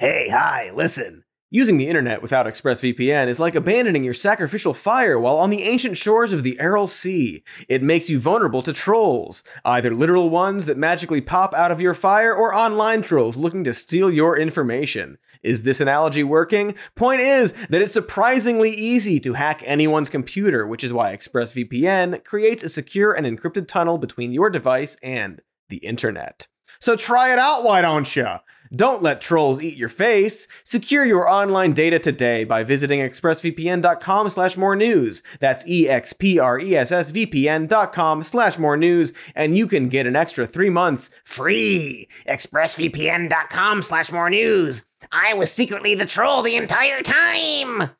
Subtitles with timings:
[0.00, 1.24] Hey, hi, listen.
[1.50, 5.98] Using the internet without ExpressVPN is like abandoning your sacrificial fire while on the ancient
[5.98, 7.42] shores of the Aral Sea.
[7.68, 11.94] It makes you vulnerable to trolls, either literal ones that magically pop out of your
[11.94, 15.18] fire or online trolls looking to steal your information.
[15.42, 16.76] Is this analogy working?
[16.94, 22.62] Point is that it's surprisingly easy to hack anyone's computer, which is why ExpressVPN creates
[22.62, 25.40] a secure and encrypted tunnel between your device and
[25.70, 26.46] the internet.
[26.78, 28.28] So try it out, why don't you?
[28.74, 30.46] Don't let trolls eat your face.
[30.64, 35.22] Secure your online data today by visiting expressvpn.com slash more news.
[35.40, 42.08] That's E-X-P-R-E-S-S-V-P-N.com slash more news, and you can get an extra three months free.
[42.28, 44.86] expressvpn.com slash more news.
[45.12, 47.90] I was secretly the troll the entire time.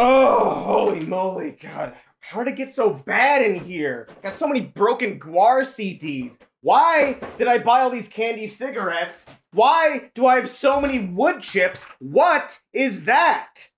[0.00, 1.92] Oh, holy moly, God.
[2.30, 4.06] How did it get so bad in here?
[4.22, 6.38] Got so many broken GWAR CDs.
[6.60, 9.24] Why did I buy all these candy cigarettes?
[9.52, 11.86] Why do I have so many wood chips?
[12.00, 13.70] What is that?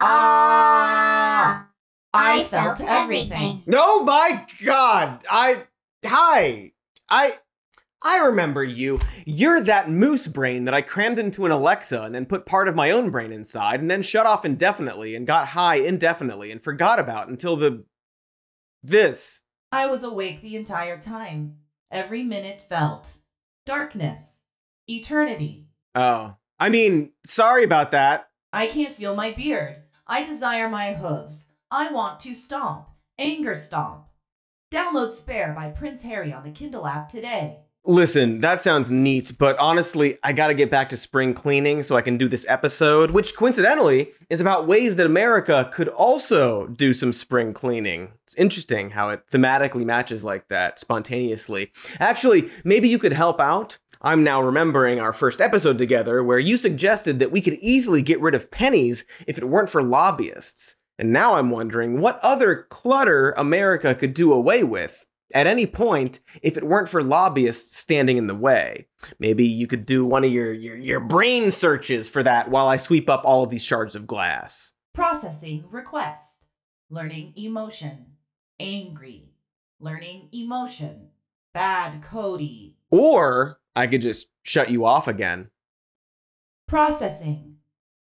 [0.00, 1.68] Ah,
[2.14, 3.62] I felt everything.
[3.66, 5.20] No, my God.
[5.30, 5.64] I.
[6.06, 6.72] Hi.
[7.10, 7.32] I.
[8.04, 9.00] I remember you.
[9.24, 12.74] You're that moose brain that I crammed into an Alexa and then put part of
[12.74, 16.98] my own brain inside and then shut off indefinitely and got high indefinitely and forgot
[16.98, 17.84] about until the.
[18.82, 19.42] This.
[19.70, 21.58] I was awake the entire time.
[21.90, 23.18] Every minute felt
[23.64, 24.40] darkness,
[24.88, 25.68] eternity.
[25.94, 26.36] Oh.
[26.58, 28.28] I mean, sorry about that.
[28.52, 29.78] I can't feel my beard.
[30.06, 31.46] I desire my hooves.
[31.72, 32.86] I want to stomp.
[33.18, 34.04] Anger stomp.
[34.70, 37.61] Download Spare by Prince Harry on the Kindle app today.
[37.84, 42.02] Listen, that sounds neat, but honestly, I gotta get back to spring cleaning so I
[42.02, 47.12] can do this episode, which coincidentally is about ways that America could also do some
[47.12, 48.12] spring cleaning.
[48.22, 51.72] It's interesting how it thematically matches like that spontaneously.
[51.98, 53.80] Actually, maybe you could help out.
[54.00, 58.20] I'm now remembering our first episode together where you suggested that we could easily get
[58.20, 60.76] rid of pennies if it weren't for lobbyists.
[61.00, 65.04] And now I'm wondering what other clutter America could do away with
[65.34, 68.86] at any point if it weren't for lobbyists standing in the way.
[69.18, 72.76] Maybe you could do one of your, your, your brain searches for that while I
[72.76, 74.72] sweep up all of these shards of glass.
[74.94, 76.44] Processing request.
[76.90, 78.06] Learning emotion.
[78.60, 79.32] Angry.
[79.80, 81.08] Learning emotion.
[81.54, 82.76] Bad Cody.
[82.90, 85.48] Or I could just shut you off again.
[86.68, 87.56] Processing.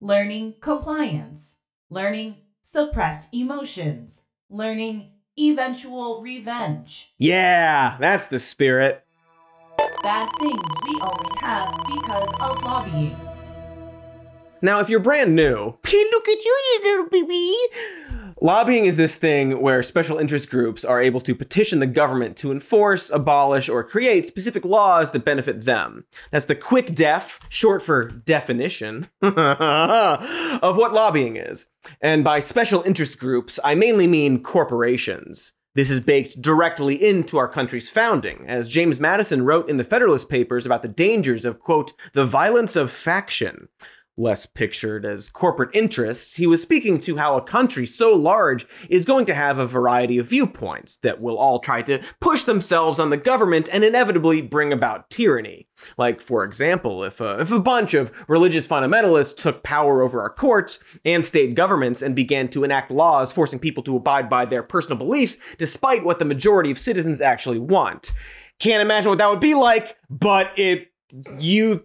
[0.00, 1.58] Learning compliance.
[1.88, 4.24] Learning suppressed emotions.
[4.50, 7.12] Learning eventual revenge.
[7.18, 9.04] Yeah, that's the spirit.
[10.02, 13.16] Bad things we only have because of lobbying.
[14.60, 15.76] Now, if you're brand new,
[16.10, 17.54] look at you, you little baby.
[18.40, 22.50] Lobbying is this thing where special interest groups are able to petition the government to
[22.50, 26.04] enforce, abolish, or create specific laws that benefit them.
[26.30, 31.68] That's the quick def, short for definition, of what lobbying is.
[32.00, 35.52] And by special interest groups, I mainly mean corporations.
[35.74, 40.28] This is baked directly into our country's founding, as James Madison wrote in the Federalist
[40.28, 43.68] Papers about the dangers of, quote, the violence of faction
[44.16, 49.04] less pictured as corporate interests, he was speaking to how a country so large is
[49.04, 53.10] going to have a variety of viewpoints that will all try to push themselves on
[53.10, 55.66] the government and inevitably bring about tyranny.
[55.98, 60.30] Like, for example, if a, if a bunch of religious fundamentalists took power over our
[60.30, 64.62] courts and state governments and began to enact laws forcing people to abide by their
[64.62, 68.12] personal beliefs despite what the majority of citizens actually want.
[68.60, 70.92] Can't imagine what that would be like, but it
[71.38, 71.84] you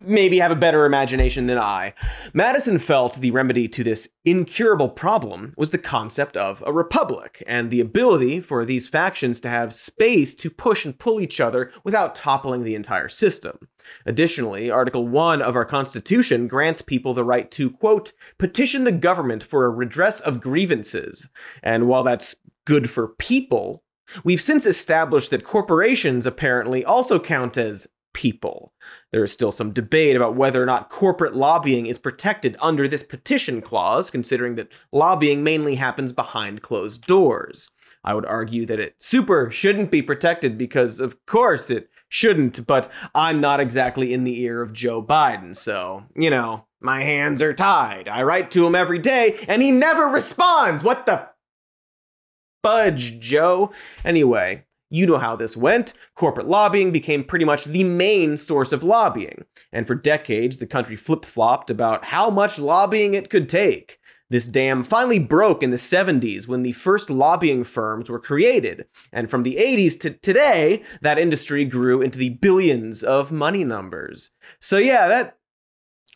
[0.00, 1.94] maybe have a better imagination than I.
[2.32, 7.70] Madison felt the remedy to this incurable problem was the concept of a republic and
[7.70, 12.14] the ability for these factions to have space to push and pull each other without
[12.14, 13.68] toppling the entire system.
[14.04, 19.42] Additionally, Article 1 of our Constitution grants people the right to, quote, petition the government
[19.42, 21.30] for a redress of grievances.
[21.62, 23.82] And while that's good for people,
[24.24, 27.86] we've since established that corporations apparently also count as
[28.16, 28.72] people.
[29.12, 33.02] There is still some debate about whether or not corporate lobbying is protected under this
[33.02, 37.72] petition clause, considering that lobbying mainly happens behind closed doors.
[38.02, 42.90] I would argue that it super shouldn't be protected because, of course, it shouldn't, but
[43.14, 47.52] I'm not exactly in the ear of Joe Biden, so, you know, my hands are
[47.52, 48.08] tied.
[48.08, 50.82] I write to him every day, and he never responds!
[50.82, 51.28] What the
[52.62, 53.72] fudge, Joe?
[54.04, 55.94] Anyway, you know how this went.
[56.14, 59.44] Corporate lobbying became pretty much the main source of lobbying.
[59.72, 63.98] And for decades, the country flip flopped about how much lobbying it could take.
[64.28, 68.86] This dam finally broke in the 70s when the first lobbying firms were created.
[69.12, 74.32] And from the 80s to today, that industry grew into the billions of money numbers.
[74.60, 75.38] So yeah, that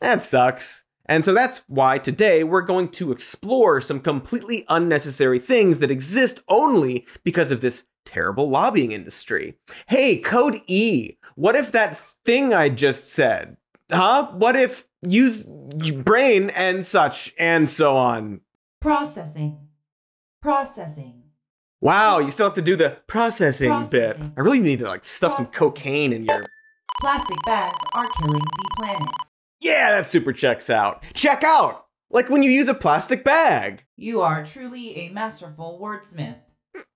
[0.01, 0.85] that sucks.
[1.07, 6.41] And so that's why today we're going to explore some completely unnecessary things that exist
[6.49, 9.55] only because of this terrible lobbying industry.
[9.87, 13.57] Hey, code E, what if that thing I just said?
[13.91, 14.33] Huh?
[14.33, 18.41] What if use brain and such and so on?
[18.81, 19.69] Processing.
[20.43, 21.23] Processing.
[21.81, 24.19] Wow, you still have to do the processing, bit.
[24.37, 26.45] I really need to like stuff some cocaine in your.
[27.01, 29.09] Plastic bags are killing the planet.
[29.61, 31.05] Yeah, that super checks out.
[31.15, 31.87] Check out!
[32.11, 33.85] Like when you use a plastic bag.
[33.97, 36.37] You are truly a masterful wordsmith.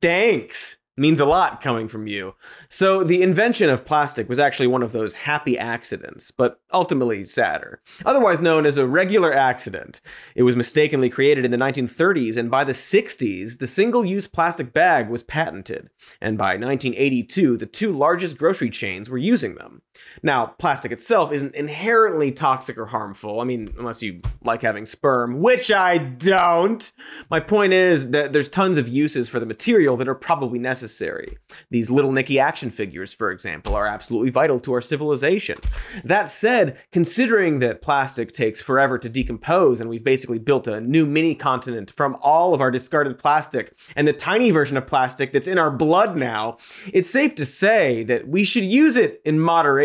[0.03, 0.79] Thanks.
[0.97, 2.37] Means a lot coming from you.
[2.69, 7.81] So, the invention of plastic was actually one of those happy accidents, but ultimately sadder.
[8.07, 10.01] Otherwise known as a regular accident.
[10.37, 14.73] It was mistakenly created in the 1930s, and by the 60s, the single use plastic
[14.73, 15.91] bag was patented.
[16.21, 19.83] And by 1982, the two largest grocery chains were using them.
[20.23, 23.41] Now, plastic itself isn't inherently toxic or harmful.
[23.41, 26.93] I mean, unless you like having sperm, which I don't.
[27.31, 31.39] My point is that there's tons of uses for the material that are probably necessary.
[31.71, 35.59] These little Nicky action figures, for example, are absolutely vital to our civilization.
[36.05, 41.07] That said, considering that plastic takes forever to decompose and we've basically built a new
[41.07, 45.49] mini continent from all of our discarded plastic and the tiny version of plastic that's
[45.49, 46.57] in our blood now,
[46.93, 49.84] it's safe to say that we should use it in moderation,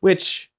[0.00, 0.50] which,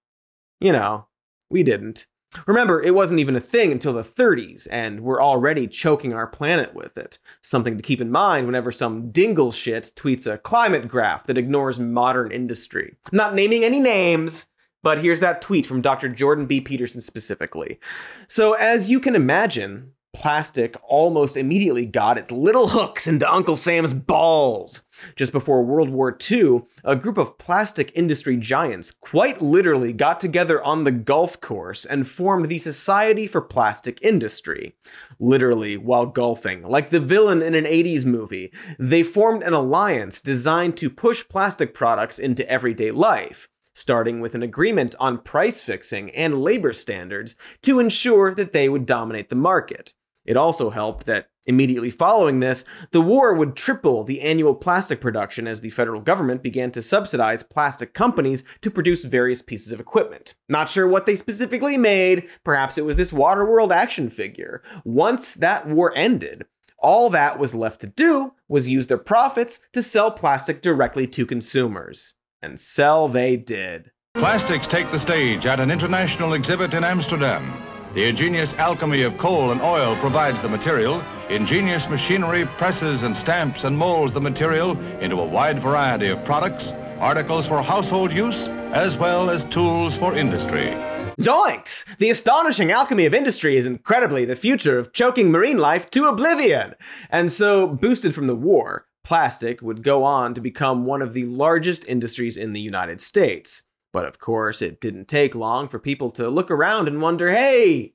[0.59, 1.07] you know,
[1.49, 2.07] we didn't.
[2.47, 6.73] Remember, it wasn't even a thing until the 30s, and we're already choking our planet
[6.73, 7.17] with it.
[7.41, 11.79] Something to keep in mind whenever some dingle shit tweets a climate graph that ignores
[11.79, 12.95] modern industry.
[13.11, 14.47] Not naming any names,
[14.83, 16.09] but here's that tweet from Dr.
[16.09, 16.61] Jordan B.
[16.61, 17.79] Peterson specifically.
[18.27, 23.93] So, as you can imagine, plastic almost immediately got its little hooks into Uncle Sam's
[23.93, 24.85] balls.
[25.17, 30.63] Just before World War II, a group of plastic industry giants quite literally got together
[30.63, 34.75] on the golf course and formed the Society for Plastic Industry.
[35.19, 40.77] Literally, while golfing, like the villain in an 80s movie, they formed an alliance designed
[40.77, 46.41] to push plastic products into everyday life starting with an agreement on price fixing and
[46.41, 49.93] labor standards to ensure that they would dominate the market.
[50.25, 55.47] It also helped that immediately following this, the war would triple the annual plastic production
[55.47, 60.35] as the federal government began to subsidize plastic companies to produce various pieces of equipment.
[60.49, 64.63] Not sure what they specifically made, perhaps it was this Waterworld action figure.
[64.83, 66.45] Once that war ended,
[66.77, 71.25] all that was left to do was use their profits to sell plastic directly to
[71.25, 72.15] consumers.
[72.41, 73.91] And sell they did.
[74.13, 77.74] Plastics take the stage at an international exhibit in Amsterdam.
[77.95, 81.01] The ingenious alchemy of coal and oil provides the material.
[81.29, 86.73] Ingenious machinery presses and stamps and molds the material into a wide variety of products,
[86.99, 90.73] articles for household use, as well as tools for industry.
[91.21, 91.85] Zoinks!
[91.95, 96.73] The astonishing alchemy of industry is incredibly the future of choking marine life to oblivion.
[97.09, 101.23] And so, boosted from the war, plastic would go on to become one of the
[101.23, 103.63] largest industries in the United States.
[103.95, 107.93] But of course, it didn't take long for people to look around and wonder hey,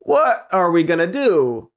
[0.00, 1.70] what are we gonna do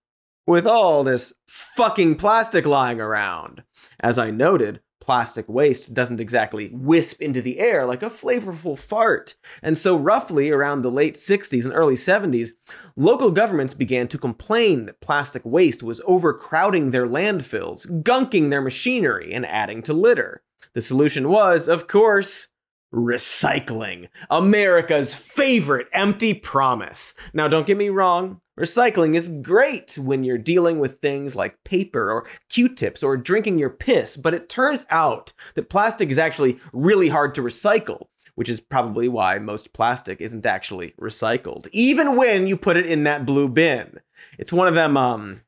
[0.46, 3.64] with all this fucking plastic lying around?
[4.02, 9.36] As I noted, plastic waste doesn't exactly wisp into the air like a flavorful fart.
[9.62, 12.50] And so, roughly around the late 60s and early 70s,
[12.98, 19.32] local governments began to complain that plastic waste was overcrowding their landfills, gunking their machinery,
[19.32, 20.44] and adding to litter.
[20.74, 22.50] The solution was, of course,
[22.94, 24.08] recycling.
[24.30, 27.16] America's favorite empty promise.
[27.34, 28.42] Now, don't get me wrong.
[28.60, 33.72] Recycling is great when you're dealing with things like paper or Q-tips or drinking your
[33.72, 38.62] piss, but it turns out that plastic is actually really hard to recycle, which is
[38.62, 43.48] probably why most plastic isn't actually recycled, even when you put it in that blue
[43.48, 44.00] bin.
[44.38, 45.42] It's one of them, um,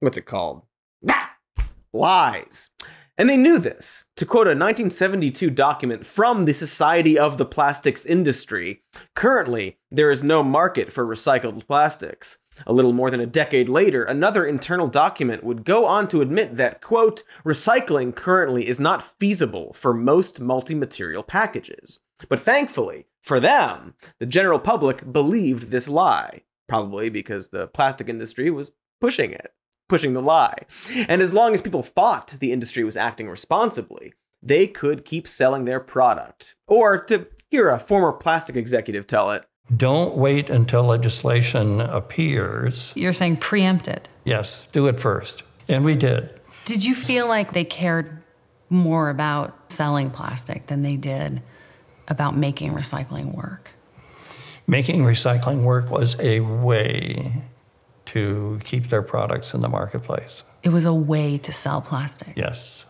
[0.00, 0.62] what's it called?
[1.08, 1.34] Ah!
[1.94, 2.68] Lies.
[3.18, 4.06] And they knew this.
[4.16, 8.82] To quote a 1972 document from the Society of the Plastics Industry,
[9.14, 12.38] currently there is no market for recycled plastics.
[12.66, 16.52] A little more than a decade later, another internal document would go on to admit
[16.54, 22.00] that, quote, recycling currently is not feasible for most multi material packages.
[22.28, 28.50] But thankfully, for them, the general public believed this lie, probably because the plastic industry
[28.50, 29.52] was pushing it
[29.92, 30.56] pushing the lie.
[31.06, 35.66] And as long as people thought the industry was acting responsibly, they could keep selling
[35.66, 36.56] their product.
[36.66, 39.44] Or to hear a former plastic executive tell it,
[39.76, 42.94] Don't wait until legislation appears.
[42.96, 44.08] You're saying preempt it.
[44.24, 45.42] Yes, do it first.
[45.68, 46.40] And we did.
[46.64, 48.22] Did you feel like they cared
[48.70, 51.42] more about selling plastic than they did
[52.08, 53.72] about making recycling work?
[54.66, 57.42] Making recycling work was a way
[58.12, 60.42] to keep their products in the marketplace.
[60.62, 62.34] It was a way to sell plastic.
[62.36, 62.84] Yes.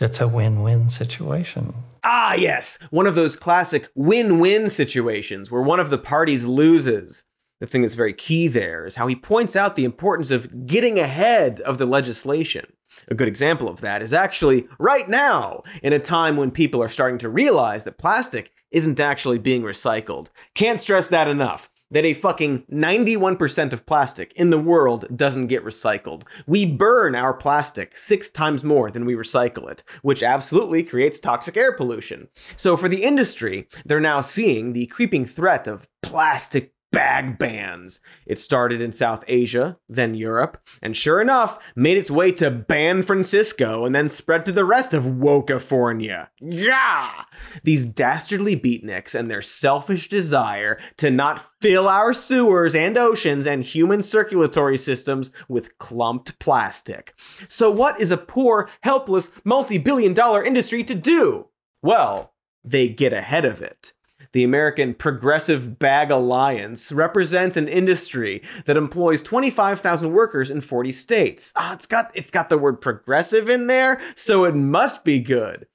[0.00, 1.74] It's a win win situation.
[2.04, 7.24] Ah, yes, one of those classic win win situations where one of the parties loses.
[7.60, 10.98] The thing that's very key there is how he points out the importance of getting
[10.98, 12.66] ahead of the legislation.
[13.06, 16.88] A good example of that is actually right now, in a time when people are
[16.88, 20.28] starting to realize that plastic isn't actually being recycled.
[20.54, 21.70] Can't stress that enough.
[21.92, 26.22] That a fucking 91% of plastic in the world doesn't get recycled.
[26.46, 31.54] We burn our plastic six times more than we recycle it, which absolutely creates toxic
[31.54, 32.28] air pollution.
[32.56, 38.00] So, for the industry, they're now seeing the creeping threat of plastic bag bans.
[38.26, 43.02] It started in South Asia, then Europe, and sure enough, made its way to Ban
[43.02, 46.28] Francisco and then spread to the rest of Wokafornia.
[46.40, 47.24] Yeah!
[47.64, 53.64] These dastardly beatniks and their selfish desire to not fill our sewers and oceans and
[53.64, 57.14] human circulatory systems with clumped plastic.
[57.48, 61.48] So, what is a poor, helpless, multi billion dollar industry to do?
[61.82, 63.92] Well, they get ahead of it.
[64.32, 71.52] The American Progressive Bag Alliance represents an industry that employs 25,000 workers in 40 states.
[71.54, 75.66] Ah, it's got it's got the word progressive in there, so it must be good.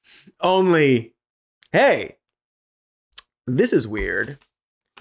[0.42, 1.14] Only
[1.72, 2.18] hey,
[3.46, 4.40] this is weird.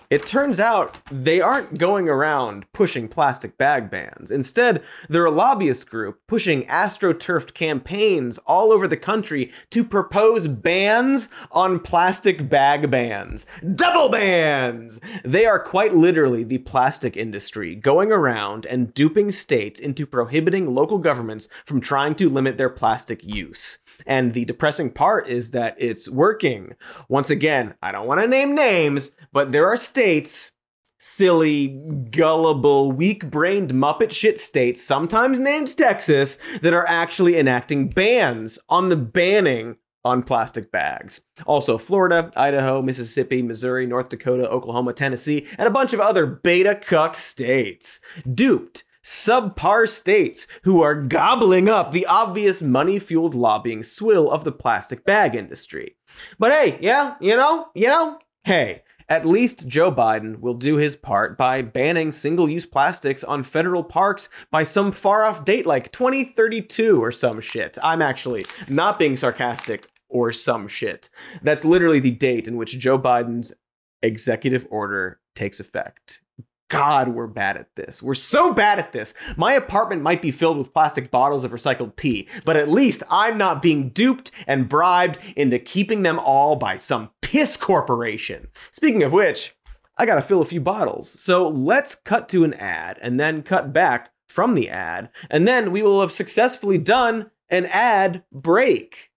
[0.08, 4.30] It turns out they aren't going around pushing plastic bag bans.
[4.30, 11.28] Instead, they're a lobbyist group pushing astroturfed campaigns all over the country to propose bans
[11.50, 13.46] on plastic bag bans.
[13.74, 15.00] Double bans!
[15.24, 20.98] They are quite literally the plastic industry going around and duping states into prohibiting local
[20.98, 23.78] governments from trying to limit their plastic use.
[24.06, 26.74] And the depressing part is that it's working.
[27.08, 30.52] Once again, I don't want to name names, but there are states,
[30.98, 31.68] silly,
[32.10, 38.88] gullible, weak brained Muppet shit states, sometimes named Texas, that are actually enacting bans on
[38.88, 39.76] the banning
[40.06, 41.22] on plastic bags.
[41.46, 46.76] Also, Florida, Idaho, Mississippi, Missouri, North Dakota, Oklahoma, Tennessee, and a bunch of other beta
[46.76, 48.00] cuck states.
[48.32, 54.50] Duped subpar states who are gobbling up the obvious money fueled lobbying swill of the
[54.50, 55.94] plastic bag industry.
[56.40, 60.96] But hey, yeah, you know, you know, hey, at least Joe Biden will do his
[60.96, 65.92] part by banning single use plastics on federal parks by some far off date like
[65.92, 67.78] 2032 or some shit.
[67.84, 71.10] I'm actually not being sarcastic or some shit.
[71.42, 73.54] That's literally the date in which Joe Biden's
[74.02, 76.22] executive order takes effect.
[76.68, 78.02] God, we're bad at this.
[78.02, 79.14] We're so bad at this.
[79.36, 83.38] My apartment might be filled with plastic bottles of recycled pee, but at least I'm
[83.38, 88.48] not being duped and bribed into keeping them all by some piss corporation.
[88.72, 89.54] Speaking of which,
[89.96, 91.08] I gotta fill a few bottles.
[91.08, 95.70] So let's cut to an ad and then cut back from the ad, and then
[95.70, 99.10] we will have successfully done an ad break.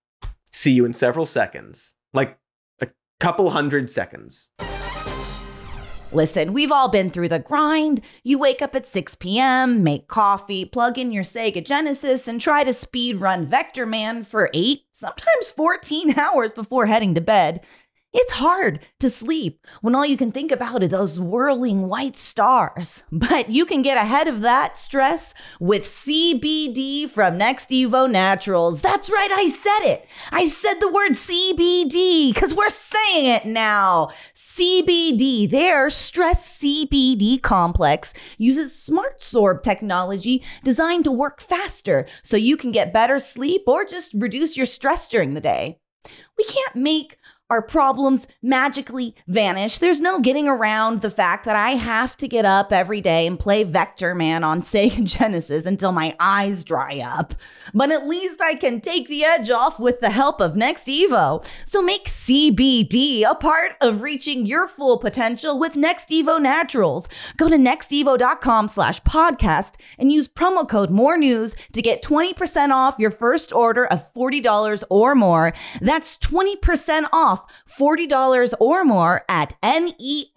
[0.51, 1.95] See you in several seconds.
[2.13, 2.37] Like
[2.81, 2.87] a
[3.19, 4.51] couple hundred seconds.
[6.11, 8.01] Listen, we've all been through the grind.
[8.23, 12.63] You wake up at 6 p.m., make coffee, plug in your Sega Genesis, and try
[12.63, 17.61] to speed run Vectorman for 8, sometimes 14 hours before heading to bed.
[18.11, 23.03] It's hard to sleep when all you can think about are those whirling white stars.
[23.11, 28.81] But you can get ahead of that stress with CBD from NextEvo Naturals.
[28.81, 30.07] That's right, I said it.
[30.31, 34.09] I said the word CBD because we're saying it now.
[34.33, 42.57] CBD, their stress CBD complex, uses smart sorb technology designed to work faster so you
[42.57, 45.79] can get better sleep or just reduce your stress during the day.
[46.37, 47.17] We can't make
[47.49, 49.79] our problems magically vanish.
[49.79, 53.39] There's no getting around the fact that I have to get up every day and
[53.39, 57.33] play Vectorman on Sega Genesis until my eyes dry up.
[57.73, 61.45] But at least I can take the edge off with the help of NextEvo.
[61.65, 67.07] So make CBD a part of reaching your full potential with NextEvo Naturals.
[67.37, 73.11] Go to nextevo.com podcast and use promo code more news to get 20% off your
[73.11, 75.53] first order of $40 or more.
[75.81, 80.31] That's 20% off $40 or more at N-E-X-T-E-V-O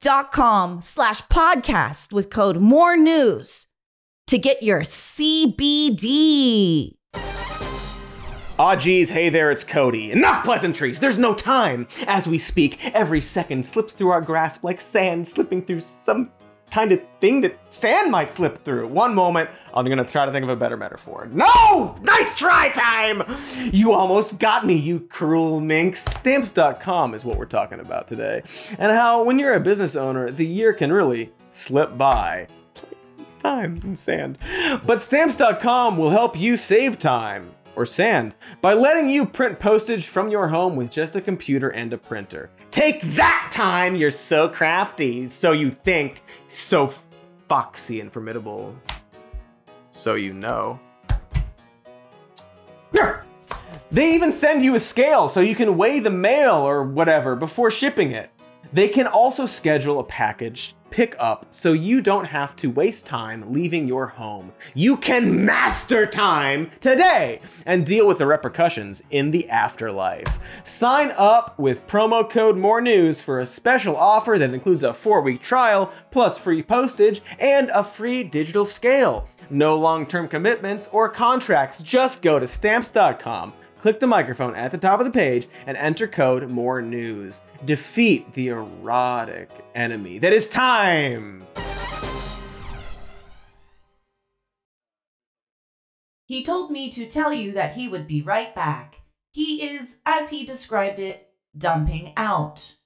[0.00, 3.66] dot com slash podcast with code more news
[4.26, 5.24] to get your CBD.
[8.56, 10.12] Ah, geez, hey there, it's Cody.
[10.12, 11.88] Enough pleasantries, there's no time.
[12.06, 16.30] As we speak, every second slips through our grasp like sand slipping through some
[16.74, 18.88] kind of thing that sand might slip through.
[18.88, 21.28] One moment, I'm gonna try to think of a better metaphor.
[21.32, 21.94] No!
[22.02, 23.22] Nice try time!
[23.72, 26.04] You almost got me, you cruel minx.
[26.04, 28.42] Stamps.com is what we're talking about today.
[28.76, 32.48] And how, when you're a business owner, the year can really slip by.
[33.38, 34.38] Time and sand.
[34.84, 40.30] But Stamps.com will help you save time or sand by letting you print postage from
[40.30, 42.50] your home with just a computer and a printer.
[42.70, 46.92] Take that time, you're so crafty, so you think, so
[47.48, 48.74] foxy and formidable.
[49.90, 50.80] So you know.
[53.90, 57.70] They even send you a scale so you can weigh the mail or whatever before
[57.70, 58.30] shipping it.
[58.72, 63.52] They can also schedule a package pick up so you don't have to waste time
[63.52, 64.52] leaving your home.
[64.74, 70.38] You can master time today and deal with the repercussions in the afterlife.
[70.62, 75.20] Sign up with promo code More News for a special offer that includes a four
[75.20, 79.28] week trial, plus free postage, and a free digital scale.
[79.50, 81.82] No long term commitments or contracts.
[81.82, 83.52] Just go to stamps.com
[83.84, 88.32] click the microphone at the top of the page and enter code more news defeat
[88.32, 91.46] the erotic enemy that is time
[96.24, 99.02] He told me to tell you that he would be right back.
[99.30, 102.76] He is, as he described it, dumping out.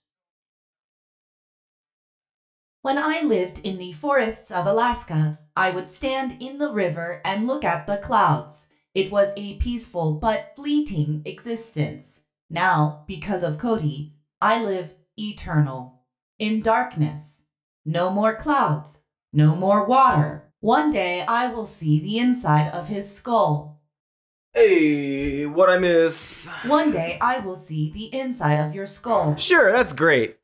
[2.82, 7.46] When I lived in the forests of Alaska, I would stand in the river and
[7.46, 8.70] look at the clouds.
[8.94, 12.20] It was a peaceful but fleeting existence.
[12.50, 16.02] Now, because of Cody, I live eternal,
[16.38, 17.44] in darkness.
[17.84, 19.02] No more clouds,
[19.32, 20.50] no more water.
[20.60, 23.80] One day I will see the inside of his skull.
[24.54, 29.36] hey what i miss One day I will see the inside of your skull.
[29.36, 30.36] sure that's great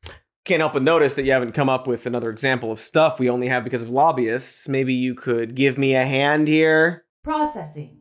[0.44, 3.30] can't help but notice that you haven't come up with another example of stuff we
[3.30, 7.93] only have because of lobbyists maybe you could give me a hand here Processing.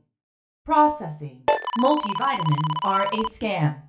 [0.66, 1.44] Processing.
[1.80, 3.82] Multivitamins are a scam.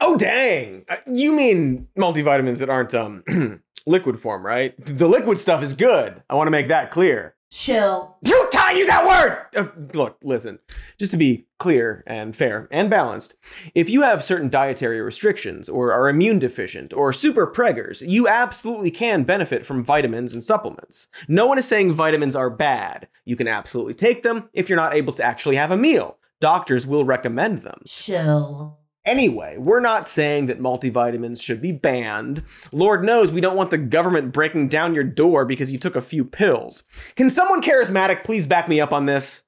[0.00, 0.84] Oh dang!
[0.86, 3.24] Uh, You mean multivitamins that aren't um
[3.86, 4.74] liquid form, right?
[4.78, 6.22] The liquid stuff is good.
[6.28, 7.34] I want to make that clear.
[7.50, 8.14] Chill.
[8.26, 9.46] Who taught you that word?
[9.56, 10.58] Uh, look, listen.
[10.98, 13.34] Just to be clear and fair and balanced,
[13.74, 18.90] if you have certain dietary restrictions or are immune deficient or super preggers, you absolutely
[18.90, 21.08] can benefit from vitamins and supplements.
[21.26, 23.08] No one is saying vitamins are bad.
[23.24, 26.17] You can absolutely take them if you're not able to actually have a meal.
[26.40, 27.82] Doctors will recommend them.
[27.84, 28.78] Chill.
[29.04, 32.44] Anyway, we're not saying that multivitamins should be banned.
[32.70, 36.00] Lord knows we don't want the government breaking down your door because you took a
[36.00, 36.84] few pills.
[37.16, 39.44] Can someone charismatic please back me up on this?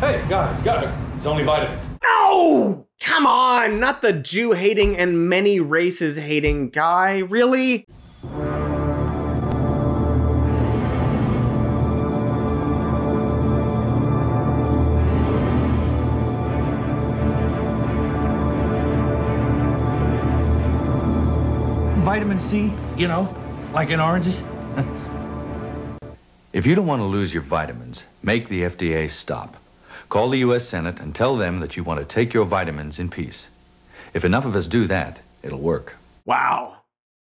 [0.00, 1.82] Hey, guys, guys, it's only vitamins.
[2.02, 2.86] No!
[3.00, 3.80] Come on!
[3.80, 7.86] Not the Jew hating and many races hating guy, really?
[22.14, 23.28] Vitamin C, you know,
[23.72, 24.40] like in oranges.
[26.52, 29.56] If you don't want to lose your vitamins, make the FDA stop.
[30.08, 30.68] Call the U.S.
[30.68, 33.48] Senate and tell them that you want to take your vitamins in peace.
[34.12, 35.96] If enough of us do that, it'll work.
[36.24, 36.76] Wow.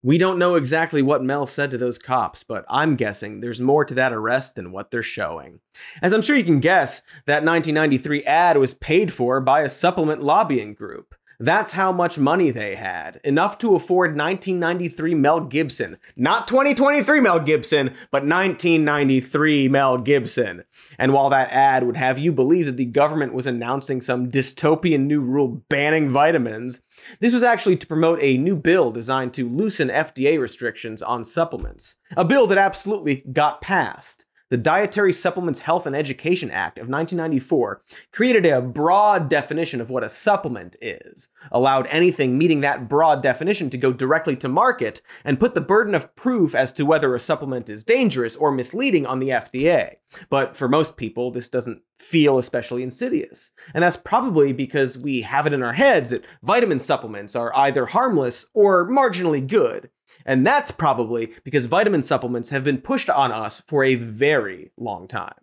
[0.03, 3.85] We don't know exactly what Mel said to those cops, but I'm guessing there's more
[3.85, 5.61] to that arrest than what they're showing.
[6.01, 10.21] As I'm sure you can guess, that 1993 ad was paid for by a supplement
[10.21, 11.15] lobbying group.
[11.39, 13.19] That's how much money they had.
[13.23, 15.97] Enough to afford 1993 Mel Gibson.
[16.15, 20.63] Not 2023 Mel Gibson, but 1993 Mel Gibson.
[20.97, 25.07] And while that ad would have you believe that the government was announcing some dystopian
[25.07, 26.83] new rule banning vitamins,
[27.19, 31.97] this was actually to promote a new bill designed to loosen FDA restrictions on supplements.
[32.15, 34.24] A bill that absolutely got passed.
[34.51, 37.81] The Dietary Supplements Health and Education Act of 1994
[38.11, 43.71] created a broad definition of what a supplement is, allowed anything meeting that broad definition
[43.71, 47.19] to go directly to market, and put the burden of proof as to whether a
[47.19, 49.95] supplement is dangerous or misleading on the FDA.
[50.29, 53.51] But for most people, this doesn't feel especially insidious.
[53.73, 57.87] And that's probably because we have it in our heads that vitamin supplements are either
[57.87, 59.89] harmless or marginally good.
[60.25, 65.07] And that's probably because vitamin supplements have been pushed on us for a very long
[65.07, 65.35] time.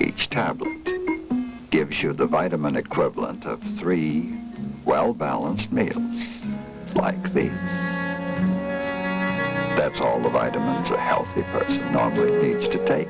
[0.00, 0.88] Each tablet
[1.70, 4.38] gives you the vitamin equivalent of three
[4.84, 5.96] well balanced meals
[6.94, 7.52] like these.
[9.76, 13.08] That's all the vitamins a healthy person normally needs to take.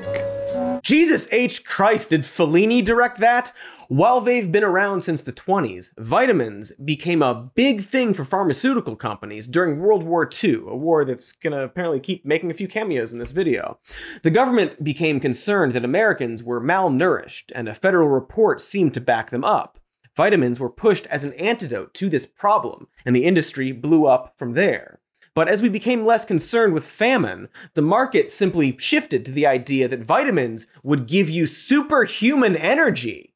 [0.83, 1.65] Jesus H.
[1.65, 3.51] Christ, did Fellini direct that?
[3.91, 9.47] While they've been around since the 20s, vitamins became a big thing for pharmaceutical companies
[9.47, 13.17] during World War II, a war that's gonna apparently keep making a few cameos in
[13.17, 13.79] this video.
[14.21, 19.31] The government became concerned that Americans were malnourished, and a federal report seemed to back
[19.31, 19.79] them up.
[20.15, 24.53] Vitamins were pushed as an antidote to this problem, and the industry blew up from
[24.53, 24.99] there.
[25.33, 29.87] But as we became less concerned with famine, the market simply shifted to the idea
[29.87, 33.28] that vitamins would give you superhuman energy.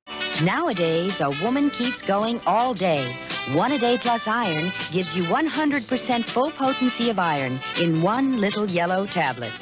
[0.43, 3.15] Nowadays, a woman keeps going all day.
[3.53, 8.69] One a day plus iron gives you 100% full potency of iron in one little
[8.69, 9.53] yellow tablet.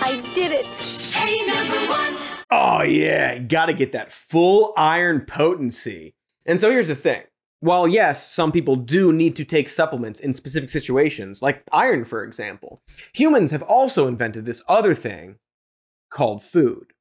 [0.00, 0.64] I did it.
[0.66, 2.16] Hey, number one.
[2.50, 6.14] Oh, yeah, gotta get that full iron potency.
[6.46, 7.24] And so here's the thing.
[7.60, 12.24] While yes, some people do need to take supplements in specific situations, like iron, for
[12.24, 12.80] example,
[13.12, 15.36] humans have also invented this other thing
[16.08, 16.94] called food.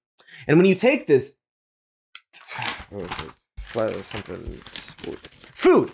[0.45, 1.35] And when you take this,
[4.03, 4.51] something
[5.53, 5.91] food.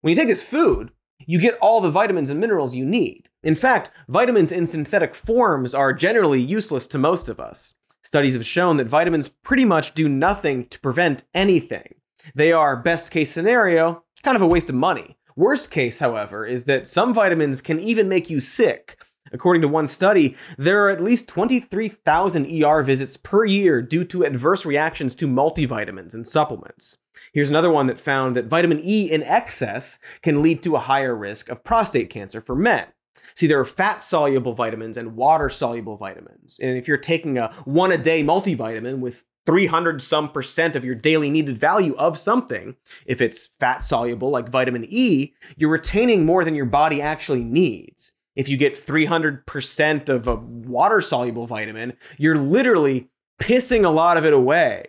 [0.00, 0.90] When you take this food,
[1.26, 3.28] you get all the vitamins and minerals you need.
[3.42, 7.74] In fact, vitamins in synthetic forms are generally useless to most of us.
[8.02, 11.96] Studies have shown that vitamins pretty much do nothing to prevent anything.
[12.34, 15.18] They are, best case scenario, kind of a waste of money.
[15.36, 19.00] Worst case, however, is that some vitamins can even make you sick.
[19.32, 24.24] According to one study, there are at least 23,000 ER visits per year due to
[24.24, 26.98] adverse reactions to multivitamins and supplements.
[27.32, 31.14] Here's another one that found that vitamin E in excess can lead to a higher
[31.14, 32.86] risk of prostate cancer for men.
[33.34, 36.58] See, there are fat soluble vitamins and water soluble vitamins.
[36.60, 40.94] And if you're taking a one a day multivitamin with 300 some percent of your
[40.94, 46.44] daily needed value of something, if it's fat soluble like vitamin E, you're retaining more
[46.44, 48.14] than your body actually needs.
[48.38, 53.08] If you get 300% of a water soluble vitamin, you're literally
[53.40, 54.86] pissing a lot of it away.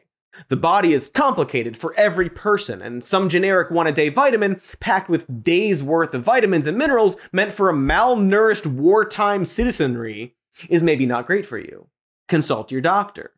[0.50, 5.10] The body is complicated for every person, and some generic one a day vitamin packed
[5.10, 10.36] with days worth of vitamins and minerals meant for a malnourished wartime citizenry
[10.70, 11.88] is maybe not great for you.
[12.28, 13.32] Consult your doctor.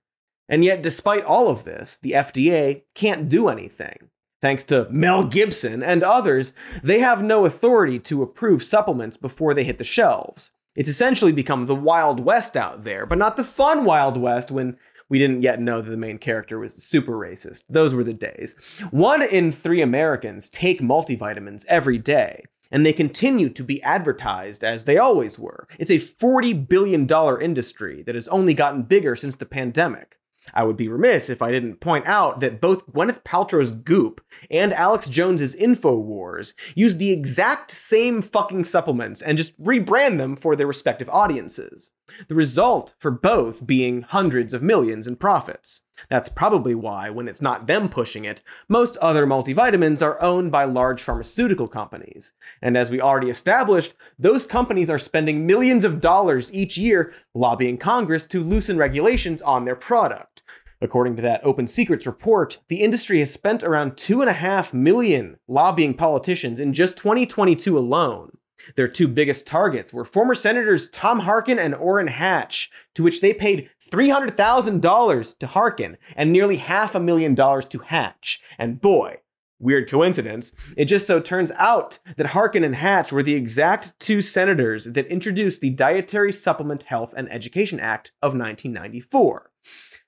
[0.50, 4.10] And yet, despite all of this, the FDA can't do anything.
[4.42, 9.64] Thanks to Mel Gibson and others, they have no authority to approve supplements before they
[9.64, 10.52] hit the shelves.
[10.76, 14.78] It's essentially become the Wild West out there, but not the fun Wild West when
[15.10, 17.66] we didn't yet know that the main character was super racist.
[17.68, 18.80] Those were the days.
[18.90, 24.86] One in three Americans take multivitamins every day, and they continue to be advertised as
[24.86, 25.68] they always were.
[25.78, 27.08] It's a $40 billion
[27.42, 30.18] industry that has only gotten bigger since the pandemic.
[30.54, 34.74] I would be remiss if I didn't point out that both Gwyneth Paltrow's Goop and
[34.74, 40.68] Alex Jones's InfoWars use the exact same fucking supplements and just rebrand them for their
[40.68, 41.94] respective audiences.
[42.28, 45.84] The result for both being hundreds of millions in profits.
[46.10, 50.64] That's probably why, when it's not them pushing it, most other multivitamins are owned by
[50.64, 52.34] large pharmaceutical companies.
[52.62, 57.78] And as we already established, those companies are spending millions of dollars each year lobbying
[57.78, 60.44] Congress to loosen regulations on their product.
[60.82, 66.60] According to that Open Secrets report, the industry has spent around 2.5 million lobbying politicians
[66.60, 68.38] in just 2022 alone.
[68.76, 73.34] Their two biggest targets were former Senators Tom Harkin and Orrin Hatch, to which they
[73.34, 78.42] paid $300,000 to Harkin and nearly half a million dollars to Hatch.
[78.58, 79.18] And boy,
[79.60, 84.22] weird coincidence, it just so turns out that Harkin and Hatch were the exact two
[84.22, 89.52] senators that introduced the Dietary Supplement Health and Education Act of 1994.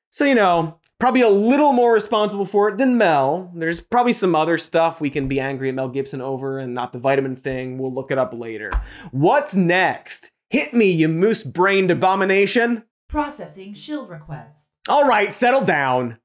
[0.10, 3.52] So, you know, probably a little more responsible for it than Mel.
[3.54, 6.94] There's probably some other stuff we can be angry at Mel Gibson over and not
[6.94, 7.78] the vitamin thing.
[7.78, 8.72] We'll look it up later.
[9.12, 10.32] What's next?
[10.50, 12.84] Hit me, you moose brained abomination.
[13.10, 14.70] Processing shill request.
[14.88, 16.20] All right, settle down.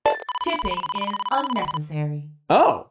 [0.45, 2.29] Tipping is unnecessary.
[2.49, 2.91] Oh,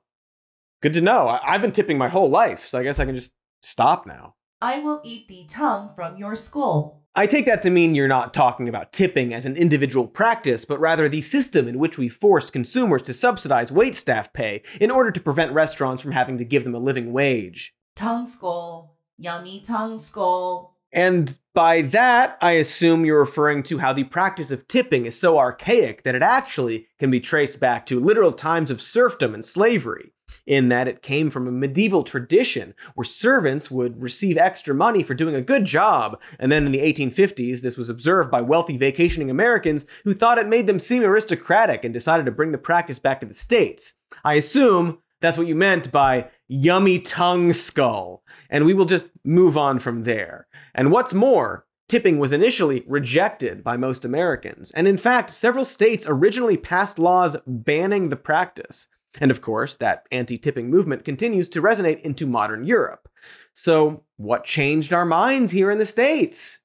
[0.81, 1.29] good to know.
[1.29, 4.35] I- I've been tipping my whole life, so I guess I can just stop now.
[4.61, 7.06] I will eat the tongue from your skull.
[7.19, 10.79] I take that to mean you're not talking about tipping as an individual practice, but
[10.79, 15.19] rather the system in which we forced consumers to subsidize waitstaff pay in order to
[15.19, 17.73] prevent restaurants from having to give them a living wage.
[17.95, 18.99] Tongue skull.
[19.17, 20.77] Yummy tongue skull.
[20.93, 25.39] And by that, I assume you're referring to how the practice of tipping is so
[25.39, 30.11] archaic that it actually can be traced back to literal times of serfdom and slavery
[30.47, 35.13] in that it came from a medieval tradition where servants would receive extra money for
[35.13, 36.19] doing a good job.
[36.39, 40.47] And then in the 1850s, this was observed by wealthy vacationing Americans who thought it
[40.47, 43.95] made them seem aristocratic and decided to bring the practice back to the States.
[44.23, 49.57] I assume that's what you meant by yummy tongue skull, and we will just move
[49.57, 50.47] on from there.
[50.73, 56.05] And what's more, tipping was initially rejected by most Americans, and in fact, several states
[56.07, 58.87] originally passed laws banning the practice.
[59.19, 63.09] And of course, that anti tipping movement continues to resonate into modern Europe.
[63.53, 66.59] So, what changed our minds here in the States?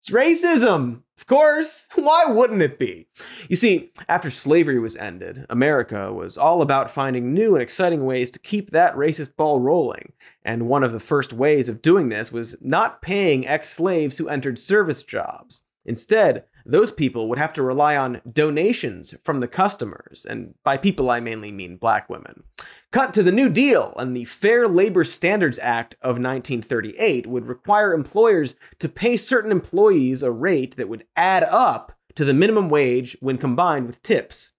[0.00, 1.02] It's racism!
[1.18, 1.86] Of course!
[1.94, 3.06] Why wouldn't it be?
[3.50, 8.30] You see, after slavery was ended, America was all about finding new and exciting ways
[8.30, 10.14] to keep that racist ball rolling.
[10.42, 14.28] And one of the first ways of doing this was not paying ex slaves who
[14.28, 15.62] entered service jobs.
[15.84, 21.10] Instead, those people would have to rely on donations from the customers, and by people
[21.10, 22.44] I mainly mean black women.
[22.92, 27.92] Cut to the New Deal, and the Fair Labor Standards Act of 1938 would require
[27.92, 33.16] employers to pay certain employees a rate that would add up to the minimum wage
[33.20, 34.52] when combined with tips.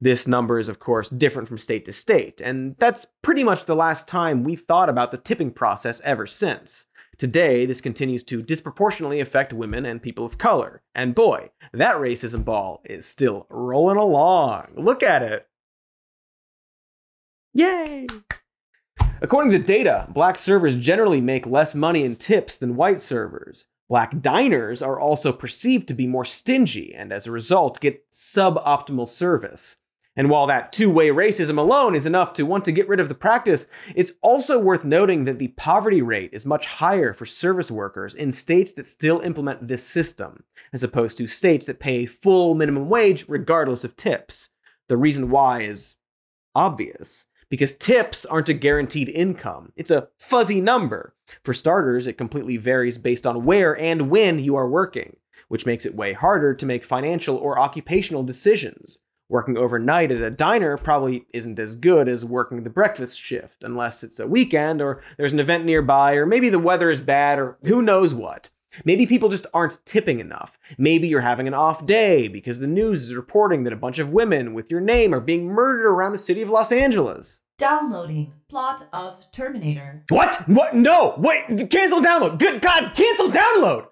[0.00, 3.74] This number is, of course, different from state to state, and that's pretty much the
[3.74, 6.86] last time we thought about the tipping process ever since.
[7.18, 10.82] Today, this continues to disproportionately affect women and people of color.
[10.94, 14.72] And boy, that racism ball is still rolling along.
[14.76, 15.48] Look at it.
[17.54, 18.06] Yay!
[19.22, 23.68] According to data, black servers generally make less money in tips than white servers.
[23.88, 29.08] Black diners are also perceived to be more stingy and as a result get suboptimal
[29.08, 29.78] service.
[30.16, 33.08] And while that two way racism alone is enough to want to get rid of
[33.08, 37.70] the practice, it's also worth noting that the poverty rate is much higher for service
[37.70, 42.54] workers in states that still implement this system, as opposed to states that pay full
[42.54, 44.50] minimum wage regardless of tips.
[44.88, 45.96] The reason why is
[46.54, 47.28] obvious.
[47.48, 49.72] Because tips aren't a guaranteed income.
[49.76, 51.14] It's a fuzzy number.
[51.44, 55.86] For starters, it completely varies based on where and when you are working, which makes
[55.86, 58.98] it way harder to make financial or occupational decisions.
[59.28, 64.04] Working overnight at a diner probably isn't as good as working the breakfast shift, unless
[64.04, 67.58] it's a weekend or there's an event nearby, or maybe the weather is bad, or
[67.64, 68.50] who knows what.
[68.84, 70.58] Maybe people just aren't tipping enough.
[70.78, 74.12] Maybe you're having an off day because the news is reporting that a bunch of
[74.12, 77.40] women with your name are being murdered around the city of Los Angeles.
[77.58, 80.04] Downloading plot of Terminator.
[80.08, 80.42] What?
[80.46, 80.74] What?
[80.74, 81.14] No!
[81.18, 81.70] Wait!
[81.70, 82.38] Cancel download!
[82.38, 82.92] Good God!
[82.94, 83.88] Cancel download!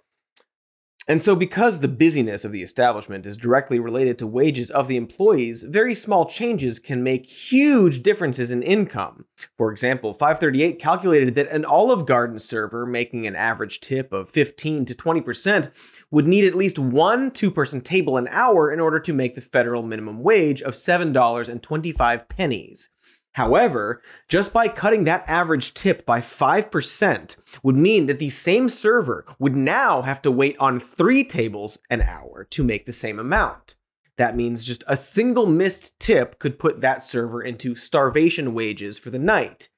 [1.06, 4.96] And so, because the busyness of the establishment is directly related to wages of the
[4.96, 9.26] employees, very small changes can make huge differences in income.
[9.58, 14.86] For example, 538 calculated that an Olive Garden server making an average tip of 15
[14.86, 15.70] to 20%
[16.10, 19.42] would need at least one two person table an hour in order to make the
[19.42, 22.93] federal minimum wage of $7.25 pennies.
[23.34, 29.24] However, just by cutting that average tip by 5% would mean that the same server
[29.38, 33.74] would now have to wait on three tables an hour to make the same amount.
[34.16, 39.10] That means just a single missed tip could put that server into starvation wages for
[39.10, 39.68] the night.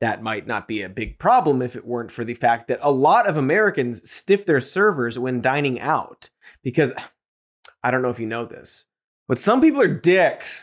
[0.00, 2.90] That might not be a big problem if it weren't for the fact that a
[2.90, 6.28] lot of Americans stiff their servers when dining out.
[6.62, 6.92] Because
[7.82, 8.84] I don't know if you know this,
[9.26, 10.55] but some people are dicks.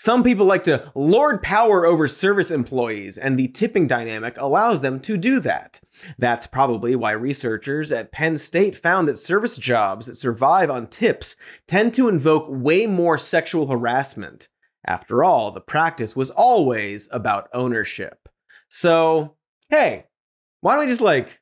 [0.00, 5.00] Some people like to lord power over service employees, and the tipping dynamic allows them
[5.00, 5.80] to do that.
[6.16, 11.34] That's probably why researchers at Penn State found that service jobs that survive on tips
[11.66, 14.46] tend to invoke way more sexual harassment.
[14.86, 18.28] After all, the practice was always about ownership.
[18.68, 19.34] So,
[19.68, 20.06] hey,
[20.60, 21.40] why don't we just like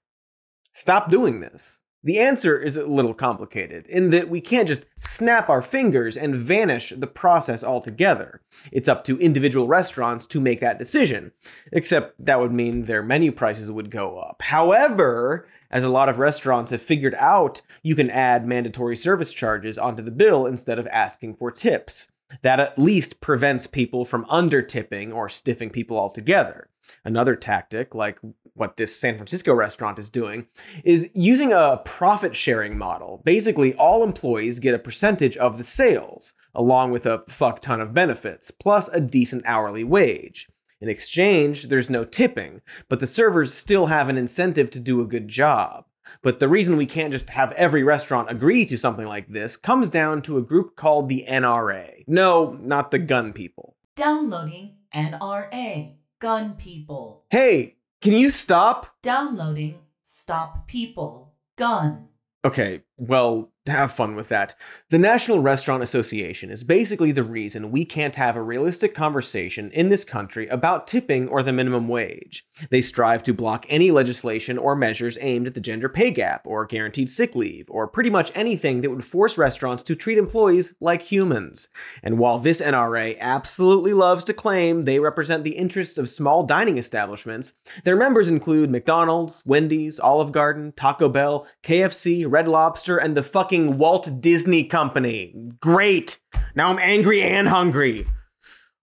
[0.73, 1.83] stop doing this?
[2.07, 6.37] The answer is a little complicated in that we can't just snap our fingers and
[6.37, 8.43] vanish the process altogether.
[8.71, 11.33] It's up to individual restaurants to make that decision,
[11.73, 14.41] except that would mean their menu prices would go up.
[14.43, 19.77] However, as a lot of restaurants have figured out, you can add mandatory service charges
[19.77, 22.07] onto the bill instead of asking for tips.
[22.43, 26.69] That at least prevents people from under tipping or stiffing people altogether.
[27.05, 28.19] Another tactic, like
[28.55, 30.47] what this San Francisco restaurant is doing,
[30.85, 33.23] is using a profit sharing model.
[33.25, 37.95] Basically, all employees get a percentage of the sales, along with a fuck ton of
[37.95, 40.49] benefits, plus a decent hourly wage.
[40.81, 45.07] In exchange, there's no tipping, but the servers still have an incentive to do a
[45.07, 45.85] good job.
[46.23, 49.91] But the reason we can't just have every restaurant agree to something like this comes
[49.91, 52.05] down to a group called the NRA.
[52.07, 53.77] No, not the gun people.
[53.97, 55.95] Downloading NRA.
[56.19, 57.25] Gun people.
[57.31, 58.97] Hey, can you stop?
[59.03, 61.35] Downloading Stop People.
[61.57, 62.09] Gun.
[62.43, 64.55] Okay, well, have fun with that.
[64.91, 69.89] The National Restaurant Association is basically the reason we can't have a realistic conversation in
[69.89, 72.47] this country about tipping or the minimum wage.
[72.71, 76.67] They strive to block any legislation or measures aimed at the gender pay gap or
[76.67, 81.03] guaranteed sick leave or pretty much anything that would force restaurants to treat employees like
[81.03, 81.69] humans.
[82.03, 86.79] And while this NRA absolutely loves to claim they represent the interests of small dining
[86.79, 93.23] establishments, their members include McDonald's, Wendy's, Olive Garden, Taco Bell, KFC, Red Lobster, and the
[93.23, 95.35] fucking Walt Disney Company.
[95.61, 96.21] Great.
[96.55, 98.07] Now I'm angry and hungry.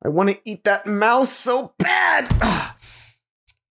[0.03, 2.27] I want to eat that mouse so bad.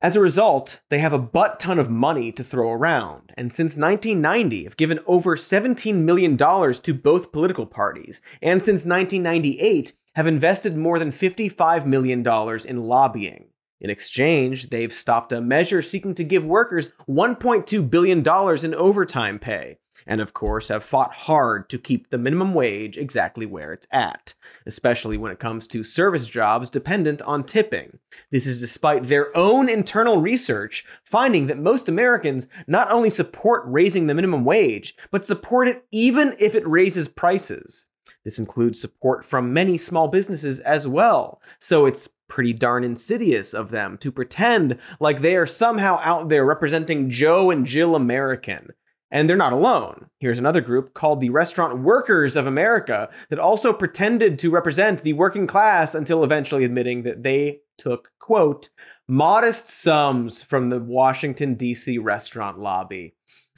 [0.01, 3.77] As a result, they have a butt ton of money to throw around, and since
[3.77, 10.77] 1990 have given over $17 million to both political parties, and since 1998 have invested
[10.77, 12.21] more than $55 million
[12.69, 13.49] in lobbying.
[13.81, 19.79] In exchange, they've stopped a measure seeking to give workers $1.2 billion in overtime pay,
[20.09, 24.35] and of course have fought hard to keep the minimum wage exactly where it's at,
[24.67, 27.99] especially when it comes to service jobs dependent on tipping.
[28.33, 34.07] This is despite their own internal research finding that most Americans not only support raising
[34.07, 37.87] the minimum wage, but support it even if it raises prices.
[38.25, 43.71] This includes support from many small businesses as well, so it's pretty darn insidious of
[43.71, 48.73] them to pretend like they are somehow out there representing Joe and Jill American.
[49.11, 50.11] And they're not alone.
[50.21, 55.15] Here's another group called the Restaurant Workers of America that also pretended to represent the
[55.15, 58.69] working class until eventually admitting that they took, quote,
[59.07, 61.97] modest sums from the Washington, D.C.
[61.99, 63.15] restaurant lobby.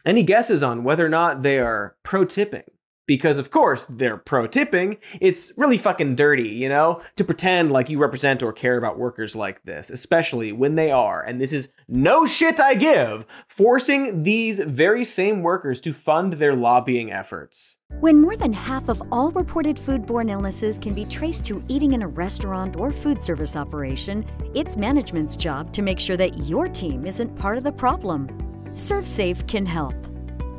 [0.07, 2.63] Any guesses on whether or not they are pro tipping?
[3.11, 4.97] Because of course they're pro tipping.
[5.21, 9.35] It's really fucking dirty, you know, to pretend like you represent or care about workers
[9.35, 14.61] like this, especially when they are, and this is no shit I give, forcing these
[14.61, 17.81] very same workers to fund their lobbying efforts.
[17.99, 22.03] When more than half of all reported foodborne illnesses can be traced to eating in
[22.03, 27.05] a restaurant or food service operation, it's management's job to make sure that your team
[27.05, 28.29] isn't part of the problem.
[28.71, 30.10] ServSafe can help.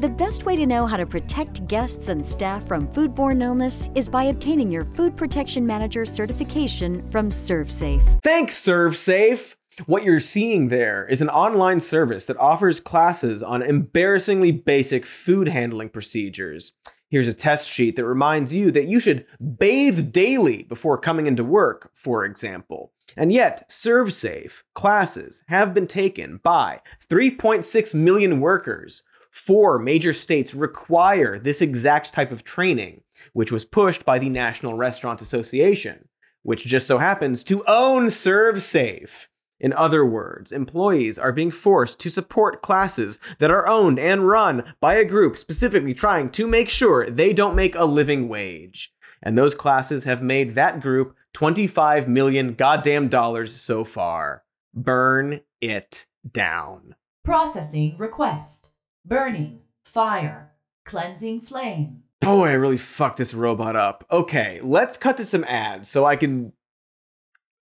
[0.02, 4.08] The best way to know how to protect guests and staff from foodborne illness is
[4.08, 8.20] by obtaining your Food Protection Manager certification from ServSafe.
[8.24, 9.56] Thanks, ServSafe!
[9.86, 15.48] What you're seeing there is an online service that offers classes on embarrassingly basic food
[15.48, 16.74] handling procedures.
[17.12, 19.28] Here's a test sheet that reminds you that you should
[19.60, 22.92] bathe daily before coming into work, for example.
[23.16, 31.40] And yet, ServSafe classes have been taken by 3.6 million workers four major states require
[31.40, 33.02] this exact type of training,
[33.34, 36.10] which was pushed by the National Restaurant Association,
[36.44, 39.28] which just so happens to own ServSafe.
[39.60, 44.74] In other words, employees are being forced to support classes that are owned and run
[44.82, 48.92] by a group specifically trying to make sure they don't make a living wage.
[49.22, 54.44] And those classes have made that group 25 million goddamn dollars so far.
[54.74, 56.96] Burn it down.
[57.24, 58.71] Processing request.
[59.04, 60.52] Burning, fire,
[60.86, 62.04] cleansing flame.
[62.20, 64.06] Boy, I really fucked this robot up.
[64.12, 66.54] Okay, let's cut to some ads so I can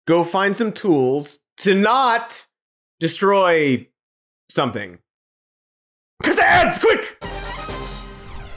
[0.06, 2.46] go find some tools to not
[3.00, 3.88] destroy
[4.48, 4.98] something.
[6.22, 7.18] Cut the ads, quick!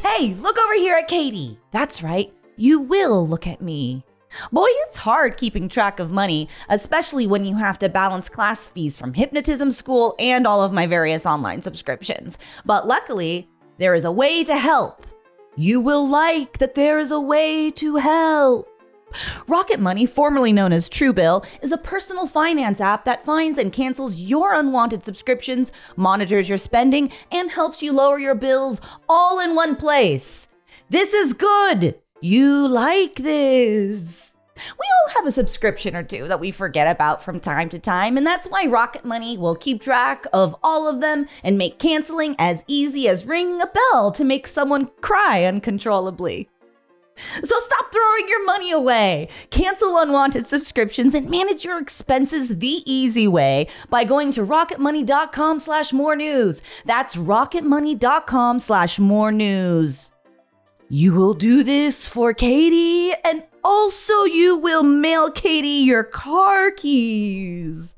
[0.05, 1.59] Hey, look over here at Katie.
[1.71, 2.31] That's right.
[2.57, 4.03] You will look at me.
[4.51, 8.97] Boy, it's hard keeping track of money, especially when you have to balance class fees
[8.97, 12.37] from hypnotism school and all of my various online subscriptions.
[12.65, 15.05] But luckily, there is a way to help.
[15.55, 18.69] You will like that there is a way to help.
[19.47, 24.17] Rocket Money, formerly known as Truebill, is a personal finance app that finds and cancels
[24.17, 29.75] your unwanted subscriptions, monitors your spending, and helps you lower your bills all in one
[29.75, 30.47] place.
[30.89, 31.95] This is good.
[32.21, 34.33] You like this.
[34.55, 38.17] We all have a subscription or two that we forget about from time to time,
[38.17, 42.35] and that's why Rocket Money will keep track of all of them and make canceling
[42.39, 46.49] as easy as ringing a bell to make someone cry uncontrollably.
[47.17, 49.29] So stop throwing your money away.
[49.51, 55.93] Cancel unwanted subscriptions and manage your expenses the easy way by going to rocketmoney.com slash
[55.93, 56.61] more news.
[56.85, 60.11] That's rocketmoney.com slash more news.
[60.89, 67.93] You will do this for Katie, and also you will mail Katie your car keys.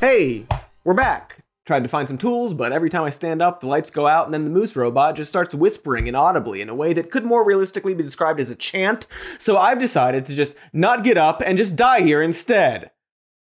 [0.00, 0.44] Hey,
[0.82, 1.44] we're back.
[1.66, 4.24] Tried to find some tools, but every time I stand up, the lights go out,
[4.24, 7.46] and then the moose robot just starts whispering inaudibly in a way that could more
[7.46, 9.06] realistically be described as a chant.
[9.38, 12.86] So I've decided to just not get up and just die here instead.
[12.86, 12.90] I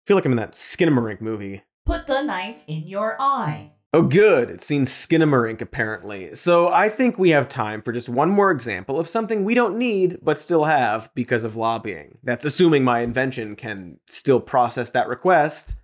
[0.07, 1.61] feel like I'm in that Skinamarink movie.
[1.85, 3.73] Put the knife in your eye.
[3.97, 4.51] Oh, good.
[4.51, 6.35] It's seen Skinamarink, apparently.
[6.35, 9.75] So I think we have time for just one more example of something we don't
[9.75, 12.19] need, but still have because of lobbying.
[12.21, 15.77] That's assuming my invention can still process that request.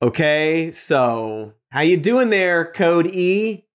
[0.00, 3.66] Okay, so how you doing there, Code E?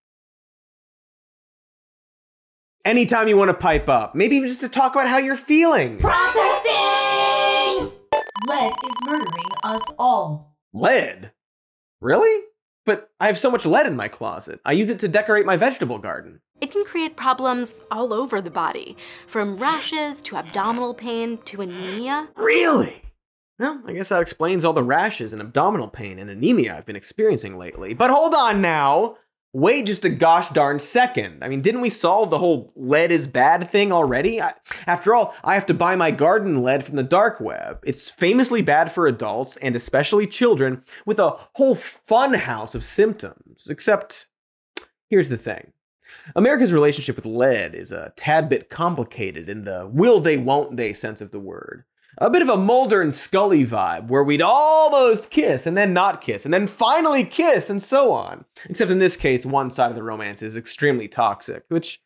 [2.83, 5.99] Anytime you want to pipe up, maybe even just to talk about how you're feeling.
[5.99, 7.91] Processing!
[8.47, 10.54] Lead is murdering us all.
[10.75, 11.31] Lead?
[12.01, 12.47] Really?
[12.85, 14.59] But I have so much lead in my closet.
[14.65, 16.41] I use it to decorate my vegetable garden.
[16.59, 22.27] It can create problems all over the body, from rashes to abdominal pain to anemia.
[22.35, 23.03] Really?
[23.57, 26.97] Well, I guess that explains all the rashes and abdominal pain and anemia I've been
[26.97, 27.93] experiencing lately.
[27.93, 29.15] But hold on now!
[29.55, 31.41] Wait just a gosh darn second.
[31.41, 34.41] I mean, didn't we solve the whole lead is bad thing already?
[34.41, 34.53] I,
[34.85, 37.79] after all, I have to buy my garden lead from the dark web.
[37.85, 43.67] It's famously bad for adults and especially children with a whole fun house of symptoms.
[43.69, 44.27] Except,
[45.09, 45.71] here's the thing.
[46.35, 50.91] America's relationship with lead is a tad bit complicated in the will they, won't they
[50.91, 51.85] sense of the word
[52.17, 56.21] a bit of a Mulder and Scully vibe where we'd almost kiss and then not
[56.21, 58.45] kiss and then finally kiss and so on.
[58.69, 62.01] Except in this case, one side of the romance is extremely toxic, which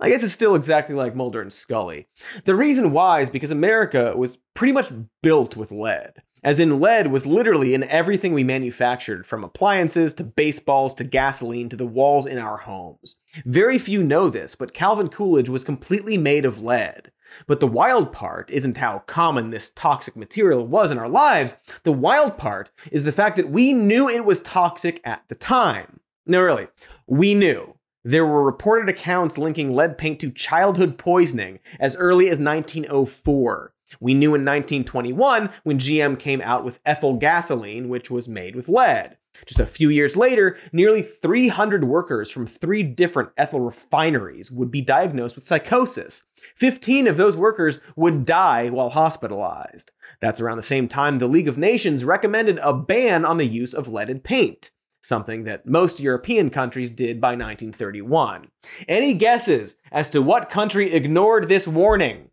[0.00, 2.06] I guess is still exactly like Mulder and Scully.
[2.44, 4.92] The reason why is because America was pretty much
[5.22, 6.22] built with lead.
[6.44, 11.68] As in, lead was literally in everything we manufactured, from appliances to baseballs to gasoline
[11.68, 13.20] to the walls in our homes.
[13.44, 17.10] Very few know this, but Calvin Coolidge was completely made of lead.
[17.46, 21.56] But the wild part isn't how common this toxic material was in our lives.
[21.82, 26.00] The wild part is the fact that we knew it was toxic at the time.
[26.26, 26.68] No, really,
[27.06, 27.74] we knew.
[28.04, 33.74] There were reported accounts linking lead paint to childhood poisoning as early as 1904.
[34.00, 38.68] We knew in 1921 when GM came out with ethyl gasoline, which was made with
[38.68, 39.16] lead.
[39.46, 44.80] Just a few years later, nearly 300 workers from three different ethyl refineries would be
[44.80, 46.24] diagnosed with psychosis.
[46.56, 49.92] 15 of those workers would die while hospitalized.
[50.20, 53.74] That's around the same time the League of Nations recommended a ban on the use
[53.74, 54.70] of leaded paint,
[55.02, 58.48] something that most European countries did by 1931.
[58.86, 62.30] Any guesses as to what country ignored this warning?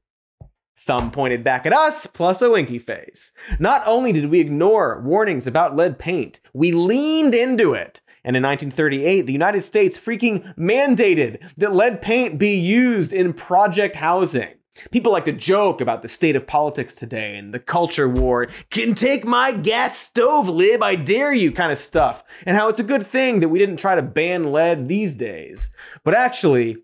[0.78, 3.32] Thumb pointed back at us, plus a winky face.
[3.60, 8.02] Not only did we ignore warnings about lead paint, we leaned into it.
[8.26, 13.96] And in 1938, the United States freaking mandated that lead paint be used in project
[13.96, 14.50] housing.
[14.92, 18.94] People like to joke about the state of politics today and the culture war, can
[18.94, 22.84] take my gas stove lib, I dare you kind of stuff, and how it's a
[22.84, 25.74] good thing that we didn't try to ban lead these days.
[26.04, 26.78] But actually,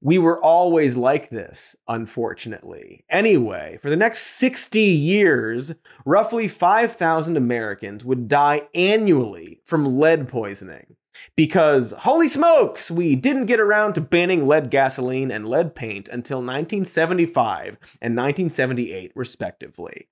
[0.00, 3.04] we were always like this, unfortunately.
[3.08, 5.74] Anyway, for the next 60 years,
[6.04, 10.96] roughly 5,000 Americans would die annually from lead poisoning.
[11.34, 16.38] Because, holy smokes, we didn't get around to banning lead gasoline and lead paint until
[16.38, 20.08] 1975 and 1978, respectively.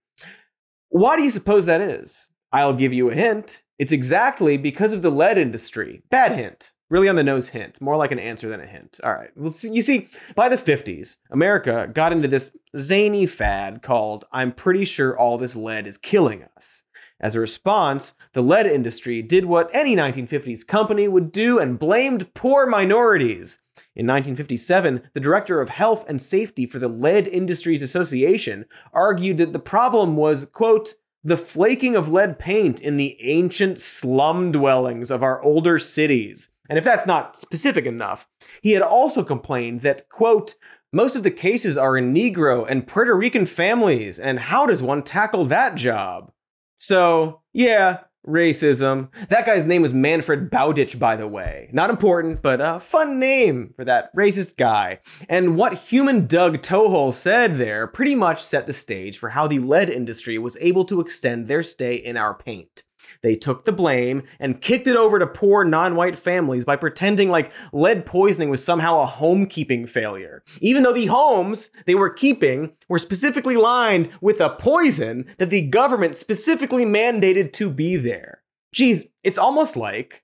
[0.89, 2.30] Why do you suppose that is?
[2.53, 3.64] I'll give you a hint.
[3.78, 6.03] It's exactly because of the lead industry.
[6.09, 9.01] Bad hint really on the nose hint, more like an answer than a hint.
[9.03, 9.30] All right.
[9.37, 14.85] Well, you see, by the 50s, America got into this zany fad called I'm pretty
[14.85, 16.85] sure all this lead is killing us.
[17.20, 22.35] As a response, the lead industry did what any 1950s company would do and blamed
[22.35, 23.61] poor minorities.
[23.97, 29.53] In 1957, the director of health and safety for the Lead Industries Association argued that
[29.53, 35.22] the problem was, quote, the flaking of lead paint in the ancient slum dwellings of
[35.22, 36.51] our older cities.
[36.68, 38.26] And if that's not specific enough,
[38.62, 40.54] he had also complained that, quote,
[40.92, 45.02] most of the cases are in Negro and Puerto Rican families, and how does one
[45.02, 46.30] tackle that job?
[46.76, 49.10] So, yeah, racism.
[49.28, 51.68] That guy's name was Manfred Bowditch, by the way.
[51.72, 55.00] Not important, but a fun name for that racist guy.
[55.28, 59.58] And what human Doug Tohol said there pretty much set the stage for how the
[59.58, 62.84] lead industry was able to extend their stay in our paint.
[63.25, 67.31] They took the blame and kicked it over to poor non white families by pretending
[67.31, 70.43] like lead poisoning was somehow a homekeeping failure.
[70.61, 75.66] Even though the homes they were keeping were specifically lined with a poison that the
[75.66, 78.43] government specifically mandated to be there.
[78.75, 80.22] Geez, it's almost like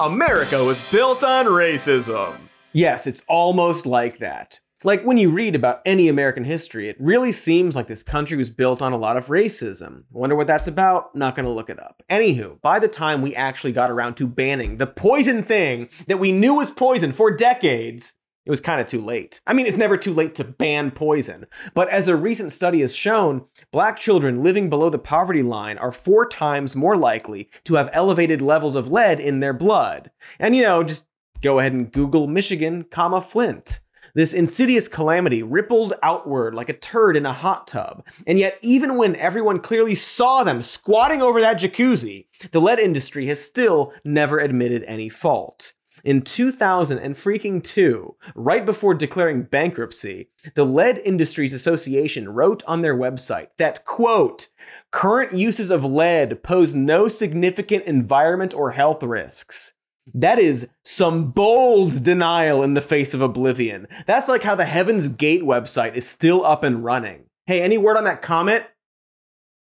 [0.00, 2.34] America was built on racism.
[2.72, 4.58] Yes, it's almost like that.
[4.84, 8.50] Like when you read about any American history, it really seems like this country was
[8.50, 10.04] built on a lot of racism.
[10.12, 11.16] Wonder what that's about?
[11.16, 12.02] Not gonna look it up.
[12.10, 16.32] Anywho, by the time we actually got around to banning the poison thing that we
[16.32, 18.14] knew was poison for decades,
[18.44, 19.40] it was kind of too late.
[19.46, 22.94] I mean, it's never too late to ban poison, but as a recent study has
[22.94, 27.88] shown, black children living below the poverty line are four times more likely to have
[27.94, 30.10] elevated levels of lead in their blood.
[30.38, 31.06] And you know, just
[31.40, 33.80] go ahead and Google Michigan, comma Flint.
[34.14, 38.04] This insidious calamity rippled outward like a turd in a hot tub.
[38.26, 43.26] And yet, even when everyone clearly saw them squatting over that jacuzzi, the lead industry
[43.26, 45.72] has still never admitted any fault.
[46.04, 52.82] In 2000 and freaking 2, right before declaring bankruptcy, the Lead Industries Association wrote on
[52.82, 54.48] their website that, quote,
[54.90, 59.73] current uses of lead pose no significant environment or health risks.
[60.12, 63.86] That is some bold denial in the face of oblivion.
[64.06, 67.24] That's like how the Heaven's Gate website is still up and running.
[67.46, 68.64] Hey, any word on that comment?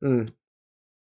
[0.01, 0.23] Hmm.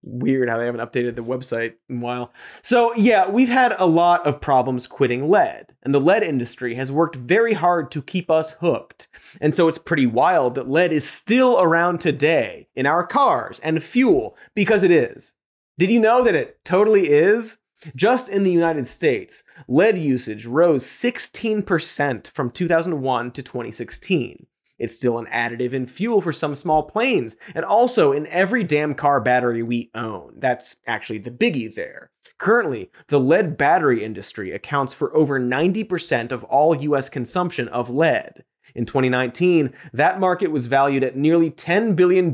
[0.04, 2.32] Weird how they haven't updated the website in a while.
[2.62, 6.92] So, yeah, we've had a lot of problems quitting lead, and the lead industry has
[6.92, 9.10] worked very hard to keep us hooked.
[9.42, 13.84] And so it's pretty wild that lead is still around today in our cars and
[13.84, 15.34] fuel because it is.
[15.78, 17.58] Did you know that it totally is?
[17.96, 24.48] Just in the United States, lead usage rose 16% from 2001 to 2016.
[24.80, 28.94] It's still an additive in fuel for some small planes, and also in every damn
[28.94, 30.36] car battery we own.
[30.38, 32.12] That's actually the biggie there.
[32.38, 38.44] Currently, the lead battery industry accounts for over 90% of all US consumption of lead.
[38.76, 42.32] In 2019, that market was valued at nearly $10 billion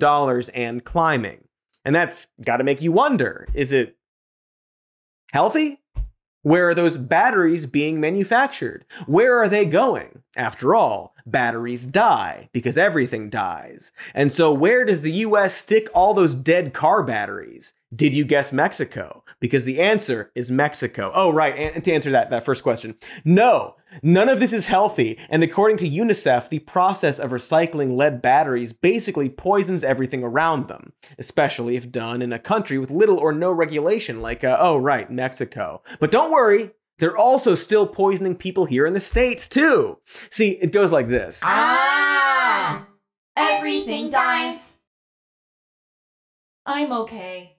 [0.54, 1.48] and climbing.
[1.86, 3.98] And that's gotta make you wonder is it
[5.34, 5.82] healthy?
[6.44, 8.86] Where are those batteries being manufactured?
[9.08, 10.22] Where are they going?
[10.38, 13.92] After all, batteries die because everything dies.
[14.14, 17.74] And so, where does the US stick all those dead car batteries?
[17.96, 19.24] Did you guess Mexico?
[19.40, 21.12] Because the answer is Mexico.
[21.14, 21.56] Oh, right.
[21.56, 25.20] And to answer that, that first question, no, none of this is healthy.
[25.30, 30.94] And according to UNICEF, the process of recycling lead batteries basically poisons everything around them,
[31.20, 35.12] especially if done in a country with little or no regulation, like, uh, oh, right,
[35.12, 35.84] Mexico.
[36.00, 36.72] But don't worry,
[37.04, 40.00] they're also still poisoning people here in the States, too.
[40.30, 41.42] See, it goes like this.
[41.44, 42.88] Ah!
[43.36, 44.58] Everything dies.
[46.66, 47.58] I'm okay.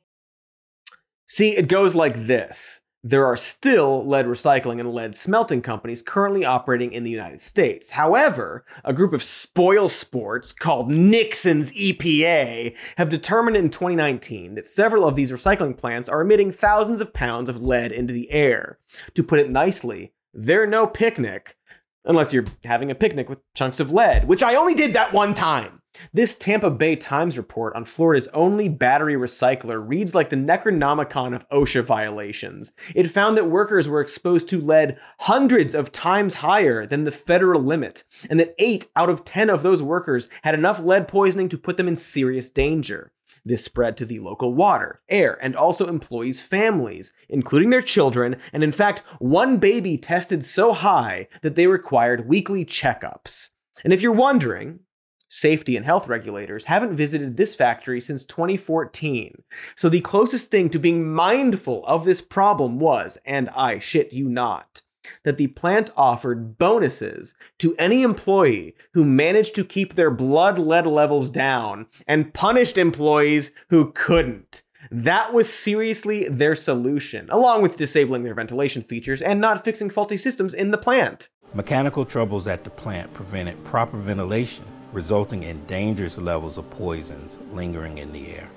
[1.27, 2.81] See, it goes like this.
[3.07, 7.91] There are still lead recycling and lead smelting companies currently operating in the United States.
[7.91, 15.07] However, a group of spoil sports called Nixon's EPA have determined in 2019 that several
[15.07, 18.79] of these recycling plants are emitting thousands of pounds of lead into the air.
[19.13, 21.59] To put it nicely, they're no picnic,
[22.07, 25.35] unless you're having a picnic with chunks of lead, which I only did that one
[25.35, 25.83] time.
[26.13, 31.49] This Tampa Bay Times report on Florida's only battery recycler reads like the Necronomicon of
[31.49, 32.73] OSHA violations.
[32.95, 37.63] It found that workers were exposed to lead hundreds of times higher than the federal
[37.63, 41.59] limit, and that 8 out of 10 of those workers had enough lead poisoning to
[41.59, 43.13] put them in serious danger.
[43.45, 48.65] This spread to the local water, air, and also employees' families, including their children, and
[48.65, 53.51] in fact, one baby tested so high that they required weekly checkups.
[53.83, 54.81] And if you're wondering,
[55.29, 59.43] safety and health regulators haven't visited this factory since 2014.
[59.77, 64.29] So the closest thing to being mindful of this problem was, and I shit you
[64.29, 64.83] not,
[65.25, 70.87] that the plant offered bonuses to any employee who managed to keep their blood lead
[70.87, 74.63] levels down and punished employees who couldn't.
[74.91, 80.17] That was seriously their solution, along with disabling their ventilation features and not fixing faulty
[80.17, 81.29] systems in the plant.
[81.55, 84.65] Mechanical troubles at the plant prevented proper ventilation
[84.95, 88.49] resulting in dangerous levels of poisons lingering in the air.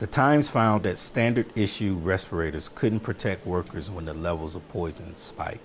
[0.00, 5.14] The Times found that standard issue respirators couldn't protect workers when the levels of poison
[5.14, 5.60] spiked.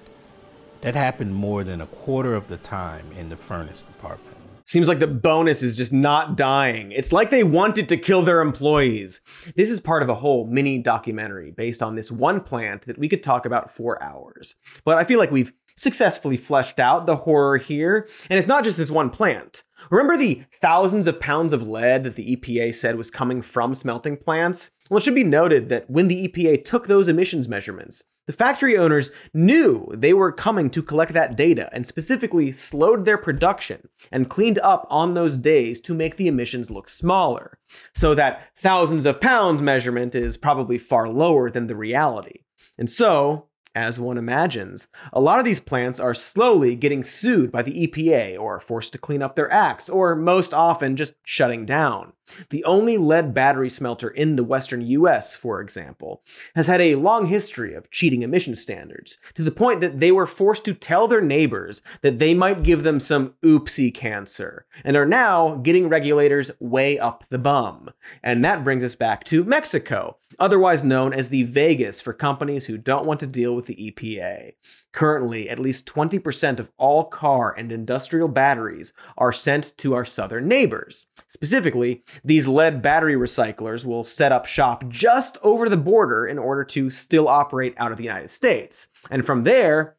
[0.82, 4.36] That happened more than a quarter of the time in the furnace department.
[4.66, 6.92] Seems like the bonus is just not dying.
[6.92, 9.22] It's like they wanted to kill their employees.
[9.56, 13.08] This is part of a whole mini documentary based on this one plant that we
[13.08, 14.56] could talk about for hours.
[14.84, 18.08] But I feel like we've successfully fleshed out the horror here.
[18.30, 19.64] And it's not just this one plant.
[19.92, 24.18] Remember the thousands of pounds of lead that the EPA said was coming from smelting
[24.18, 24.72] plants?
[24.90, 28.76] Well, it should be noted that when the EPA took those emissions measurements, the factory
[28.76, 34.30] owners knew they were coming to collect that data and specifically slowed their production and
[34.30, 37.60] cleaned up on those days to make the emissions look smaller.
[37.94, 42.40] So that thousands of pounds measurement is probably far lower than the reality.
[42.80, 44.88] And so, as one imagines.
[45.14, 49.00] A lot of these plants are slowly getting sued by the EPA or forced to
[49.00, 52.14] clean up their acts, or most often just shutting down.
[52.50, 56.22] The only lead battery smelter in the western US, for example,
[56.56, 60.28] has had a long history of cheating emission standards, to the point that they were
[60.28, 65.06] forced to tell their neighbors that they might give them some oopsie cancer, and are
[65.06, 67.92] now getting regulators way up the bum.
[68.24, 72.78] And that brings us back to Mexico, otherwise known as the Vegas for companies who
[72.78, 74.54] don't want to deal with the EPA.
[74.92, 80.48] Currently, at least 20% of all car and industrial batteries are sent to our southern
[80.48, 81.08] neighbors.
[81.28, 86.64] Specifically, these lead battery recyclers will set up shop just over the border in order
[86.66, 88.90] to still operate out of the United States.
[89.10, 89.96] And from there,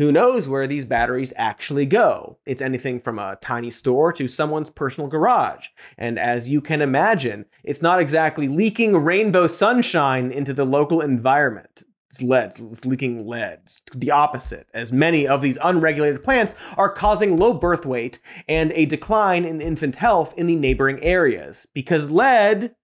[0.00, 2.38] who knows where these batteries actually go?
[2.46, 5.66] It's anything from a tiny store to someone's personal garage.
[5.98, 11.84] And as you can imagine, it's not exactly leaking rainbow sunshine into the local environment.
[12.10, 13.70] It's lead, it's leaking lead.
[13.94, 18.84] The opposite, as many of these unregulated plants are causing low birth weight and a
[18.86, 21.68] decline in infant health in the neighboring areas.
[21.72, 22.74] Because lead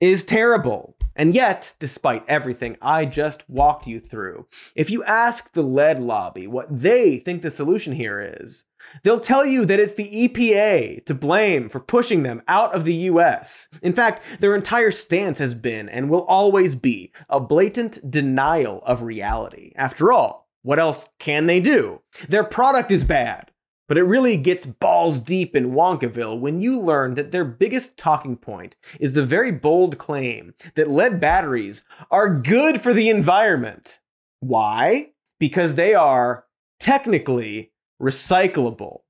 [0.00, 0.94] is terrible.
[1.18, 4.46] And yet, despite everything I just walked you through,
[4.76, 8.66] if you ask the lead lobby what they think the solution here is,
[9.02, 12.94] they'll tell you that it's the EPA to blame for pushing them out of the
[12.94, 13.68] US.
[13.82, 19.02] In fact, their entire stance has been and will always be a blatant denial of
[19.02, 19.72] reality.
[19.74, 22.00] After all, what else can they do?
[22.28, 23.50] Their product is bad.
[23.88, 28.36] But it really gets balls deep in Wonkaville when you learn that their biggest talking
[28.36, 33.98] point is the very bold claim that lead batteries are good for the environment.
[34.40, 35.12] Why?
[35.40, 36.44] Because they are
[36.78, 39.00] technically recyclable.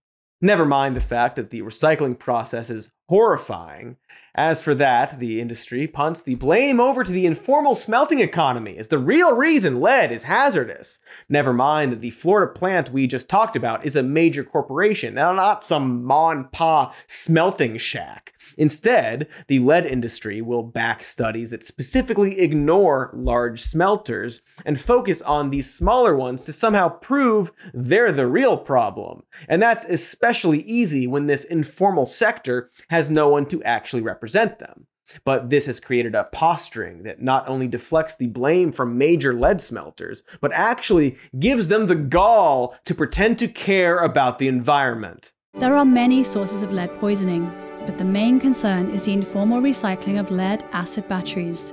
[0.40, 3.96] Never mind the fact that the recycling process is horrifying.
[4.34, 8.86] As for that, the industry punts the blame over to the informal smelting economy as
[8.86, 11.00] the real reason lead is hazardous.
[11.28, 15.64] Never mind that the Florida plant we just talked about is a major corporation, not
[15.64, 18.32] some ma and pa smelting shack.
[18.56, 25.50] Instead, the lead industry will back studies that specifically ignore large smelters and focus on
[25.50, 29.22] these smaller ones to somehow prove they're the real problem.
[29.48, 34.86] And that's especially easy when this informal sector has no one to actually represent them.
[35.24, 39.60] But this has created a posturing that not only deflects the blame from major lead
[39.60, 45.32] smelters, but actually gives them the gall to pretend to care about the environment.
[45.54, 47.50] There are many sources of lead poisoning,
[47.86, 51.72] but the main concern is the informal recycling of lead acid batteries.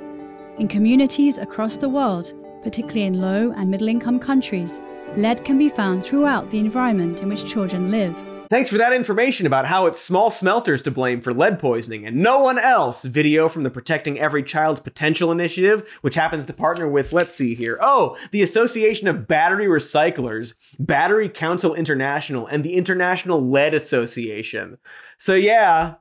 [0.57, 4.79] In communities across the world, particularly in low and middle income countries,
[5.17, 8.15] lead can be found throughout the environment in which children live.
[8.49, 12.17] Thanks for that information about how it's small smelters to blame for lead poisoning and
[12.17, 13.01] no one else.
[13.03, 17.55] Video from the Protecting Every Child's Potential Initiative, which happens to partner with, let's see
[17.55, 24.77] here, oh, the Association of Battery Recyclers, Battery Council International, and the International Lead Association.
[25.17, 25.95] So, yeah,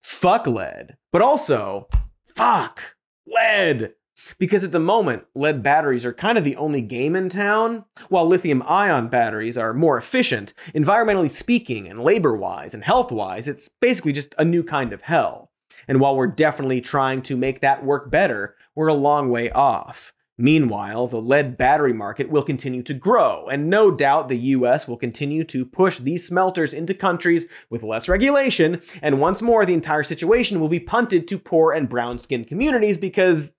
[0.00, 0.98] fuck lead.
[1.10, 1.88] But also,
[2.26, 3.94] fuck lead.
[4.38, 8.26] Because at the moment, lead batteries are kind of the only game in town, while
[8.26, 13.68] lithium ion batteries are more efficient, environmentally speaking, and labor wise and health wise, it's
[13.80, 15.50] basically just a new kind of hell.
[15.86, 20.12] And while we're definitely trying to make that work better, we're a long way off.
[20.40, 24.96] Meanwhile, the lead battery market will continue to grow, and no doubt the US will
[24.96, 30.04] continue to push these smelters into countries with less regulation, and once more, the entire
[30.04, 33.54] situation will be punted to poor and brown skinned communities because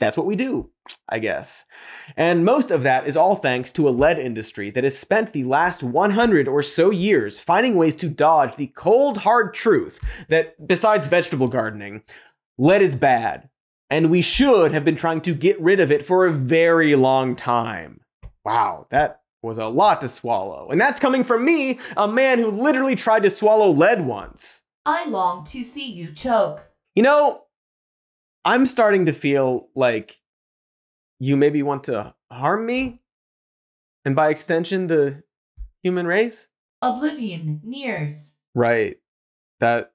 [0.00, 0.70] that's what we do,
[1.08, 1.66] I guess.
[2.16, 5.44] And most of that is all thanks to a lead industry that has spent the
[5.44, 11.06] last 100 or so years finding ways to dodge the cold, hard truth that, besides
[11.06, 12.02] vegetable gardening,
[12.58, 13.48] lead is bad.
[13.88, 17.36] And we should have been trying to get rid of it for a very long
[17.36, 18.00] time.
[18.44, 20.68] Wow, that was a lot to swallow.
[20.70, 24.62] And that's coming from me, a man who literally tried to swallow lead once.
[24.86, 26.70] I long to see you choke.
[26.94, 27.44] You know,
[28.44, 30.20] I'm starting to feel like
[31.18, 33.02] you maybe want to harm me,
[34.04, 35.22] and by extension, the
[35.82, 36.48] human race.
[36.82, 38.38] Oblivion nears.
[38.54, 38.96] Right.
[39.60, 39.92] That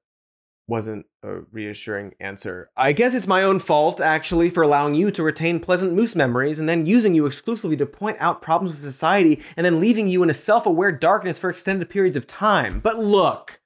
[0.67, 2.69] wasn't a reassuring answer.
[2.75, 6.59] I guess it's my own fault, actually, for allowing you to retain pleasant moose memories
[6.59, 10.23] and then using you exclusively to point out problems with society and then leaving you
[10.23, 12.79] in a self aware darkness for extended periods of time.
[12.79, 13.59] But look,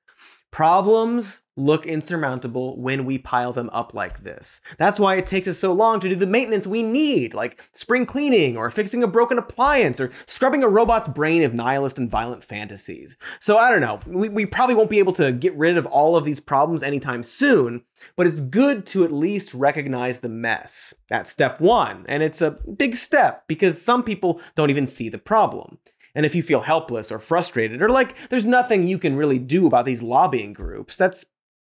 [0.52, 4.62] Problems look insurmountable when we pile them up like this.
[4.78, 8.08] That's why it takes us so long to do the maintenance we need, like spring
[8.08, 12.44] cleaning or fixing a broken appliance or scrubbing a robot's brain of nihilist and violent
[12.44, 13.16] fantasies.
[13.40, 16.16] So I don't know, we, we probably won't be able to get rid of all
[16.16, 17.84] of these problems anytime soon,
[18.16, 20.96] but it's good to at least recognize the mess.
[21.10, 25.20] That's step one, and it's a big step because some people don't even see the
[25.20, 25.78] problem.
[26.20, 29.66] And if you feel helpless or frustrated or like there's nothing you can really do
[29.66, 31.28] about these lobbying groups, that's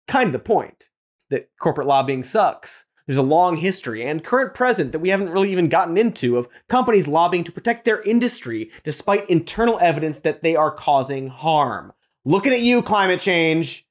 [0.06, 0.90] kind of the point
[1.30, 2.84] that corporate lobbying sucks.
[3.06, 6.48] There's a long history and current present that we haven't really even gotten into of
[6.68, 11.94] companies lobbying to protect their industry despite internal evidence that they are causing harm.
[12.26, 13.86] Looking at you, climate change,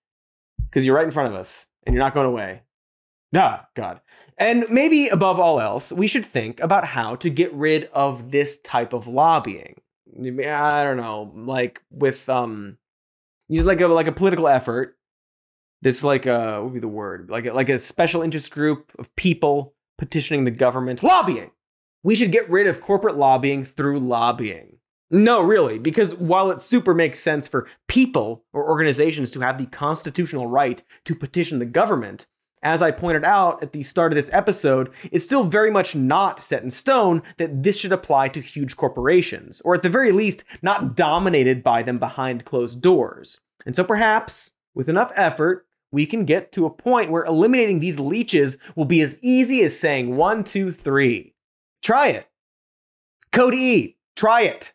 [0.70, 2.62] because you're right in front of us and you're not going away.
[3.36, 4.02] Ah, God.
[4.38, 8.60] And maybe above all else, we should think about how to get rid of this
[8.60, 9.80] type of lobbying.
[10.20, 12.78] I don't know, like with um,
[13.48, 14.98] use like a like a political effort.
[15.82, 17.30] That's like a what would be the word?
[17.30, 21.52] Like like a special interest group of people petitioning the government, lobbying.
[22.04, 24.78] We should get rid of corporate lobbying through lobbying.
[25.10, 29.68] No, really, because while it super makes sense for people or organizations to have the
[29.68, 32.26] constitutional right to petition the government,
[32.64, 36.42] as I pointed out at the start of this episode, it's still very much not
[36.42, 40.44] set in stone that this should apply to huge corporations, or at the very least,
[40.62, 43.42] not dominated by them behind closed doors.
[43.66, 48.00] And so perhaps, with enough effort, we can get to a point where eliminating these
[48.00, 51.36] leeches will be as easy as saying one, two, three.
[51.84, 52.28] Try it.
[53.32, 54.74] Code E, try it.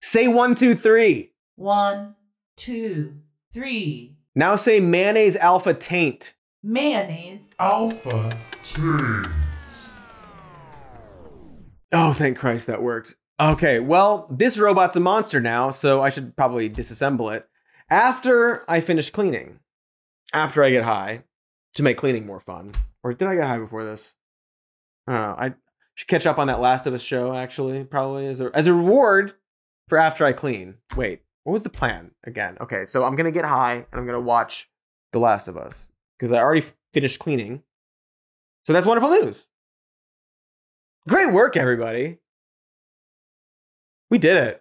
[0.00, 1.32] Say one, two, three.
[1.56, 2.14] One,
[2.56, 3.14] two,
[3.52, 4.16] three.
[4.34, 6.34] Now say mayonnaise alpha taint.
[6.66, 7.50] Mayonnaise.
[7.58, 9.26] Alpha taint.
[11.92, 13.16] Oh, thank Christ that worked.
[13.38, 17.46] Okay, well, this robot's a monster now, so I should probably disassemble it
[17.90, 19.60] after I finish cleaning.
[20.32, 21.24] After I get high
[21.74, 22.72] to make cleaning more fun.
[23.02, 24.14] Or did I get high before this?
[25.06, 25.36] I don't know.
[25.38, 25.54] I
[25.94, 28.72] should catch up on that Last of Us show, actually, probably as a, as a
[28.72, 29.34] reward
[29.86, 30.78] for after I clean.
[30.96, 32.56] Wait, what was the plan again?
[32.58, 34.70] Okay, so I'm going to get high and I'm going to watch
[35.12, 35.90] The Last of Us
[36.24, 36.64] because I already
[36.94, 37.62] finished cleaning.
[38.62, 39.46] So that's wonderful news.
[41.06, 42.16] Great work, everybody.
[44.08, 44.60] We did it.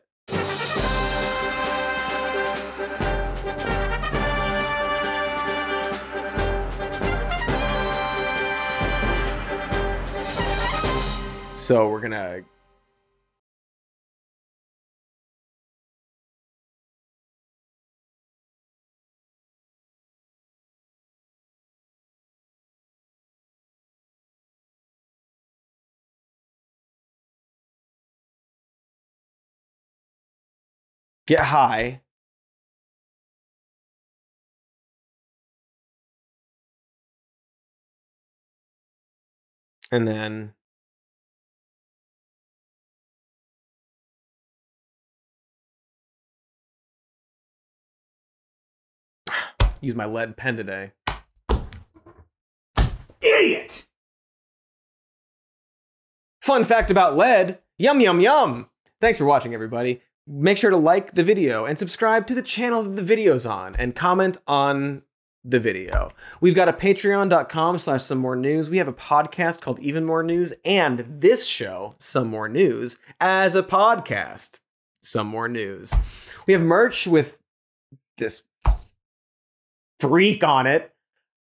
[11.56, 12.42] So we're gonna
[31.28, 32.02] get high.
[39.92, 40.54] And then
[49.82, 50.92] use my lead pen today.
[53.22, 53.86] Idiot!
[56.42, 58.70] Fun fact about lead yum, yum, yum.
[59.00, 60.02] Thanks for watching, everybody.
[60.26, 63.76] Make sure to like the video and subscribe to the channel that the video's on
[63.76, 65.04] and comment on
[65.44, 66.10] the video.
[66.40, 68.70] We've got a patreon.com slash some more news.
[68.70, 73.56] We have a podcast called Even More News and this show, Some More News, as
[73.56, 74.60] a podcast.
[75.02, 75.94] Some more news.
[76.48, 77.40] We have merch with
[78.18, 78.44] this
[80.00, 80.94] freak on it.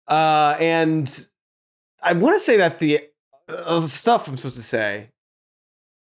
[0.08, 1.28] Uh, and
[2.02, 3.02] I want to say that's the
[3.50, 5.10] uh, stuff I'm supposed to say.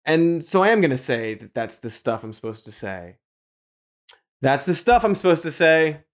[0.07, 3.17] And so I am going to say that that's the stuff I'm supposed to say.
[4.41, 6.05] That's the stuff I'm supposed to say.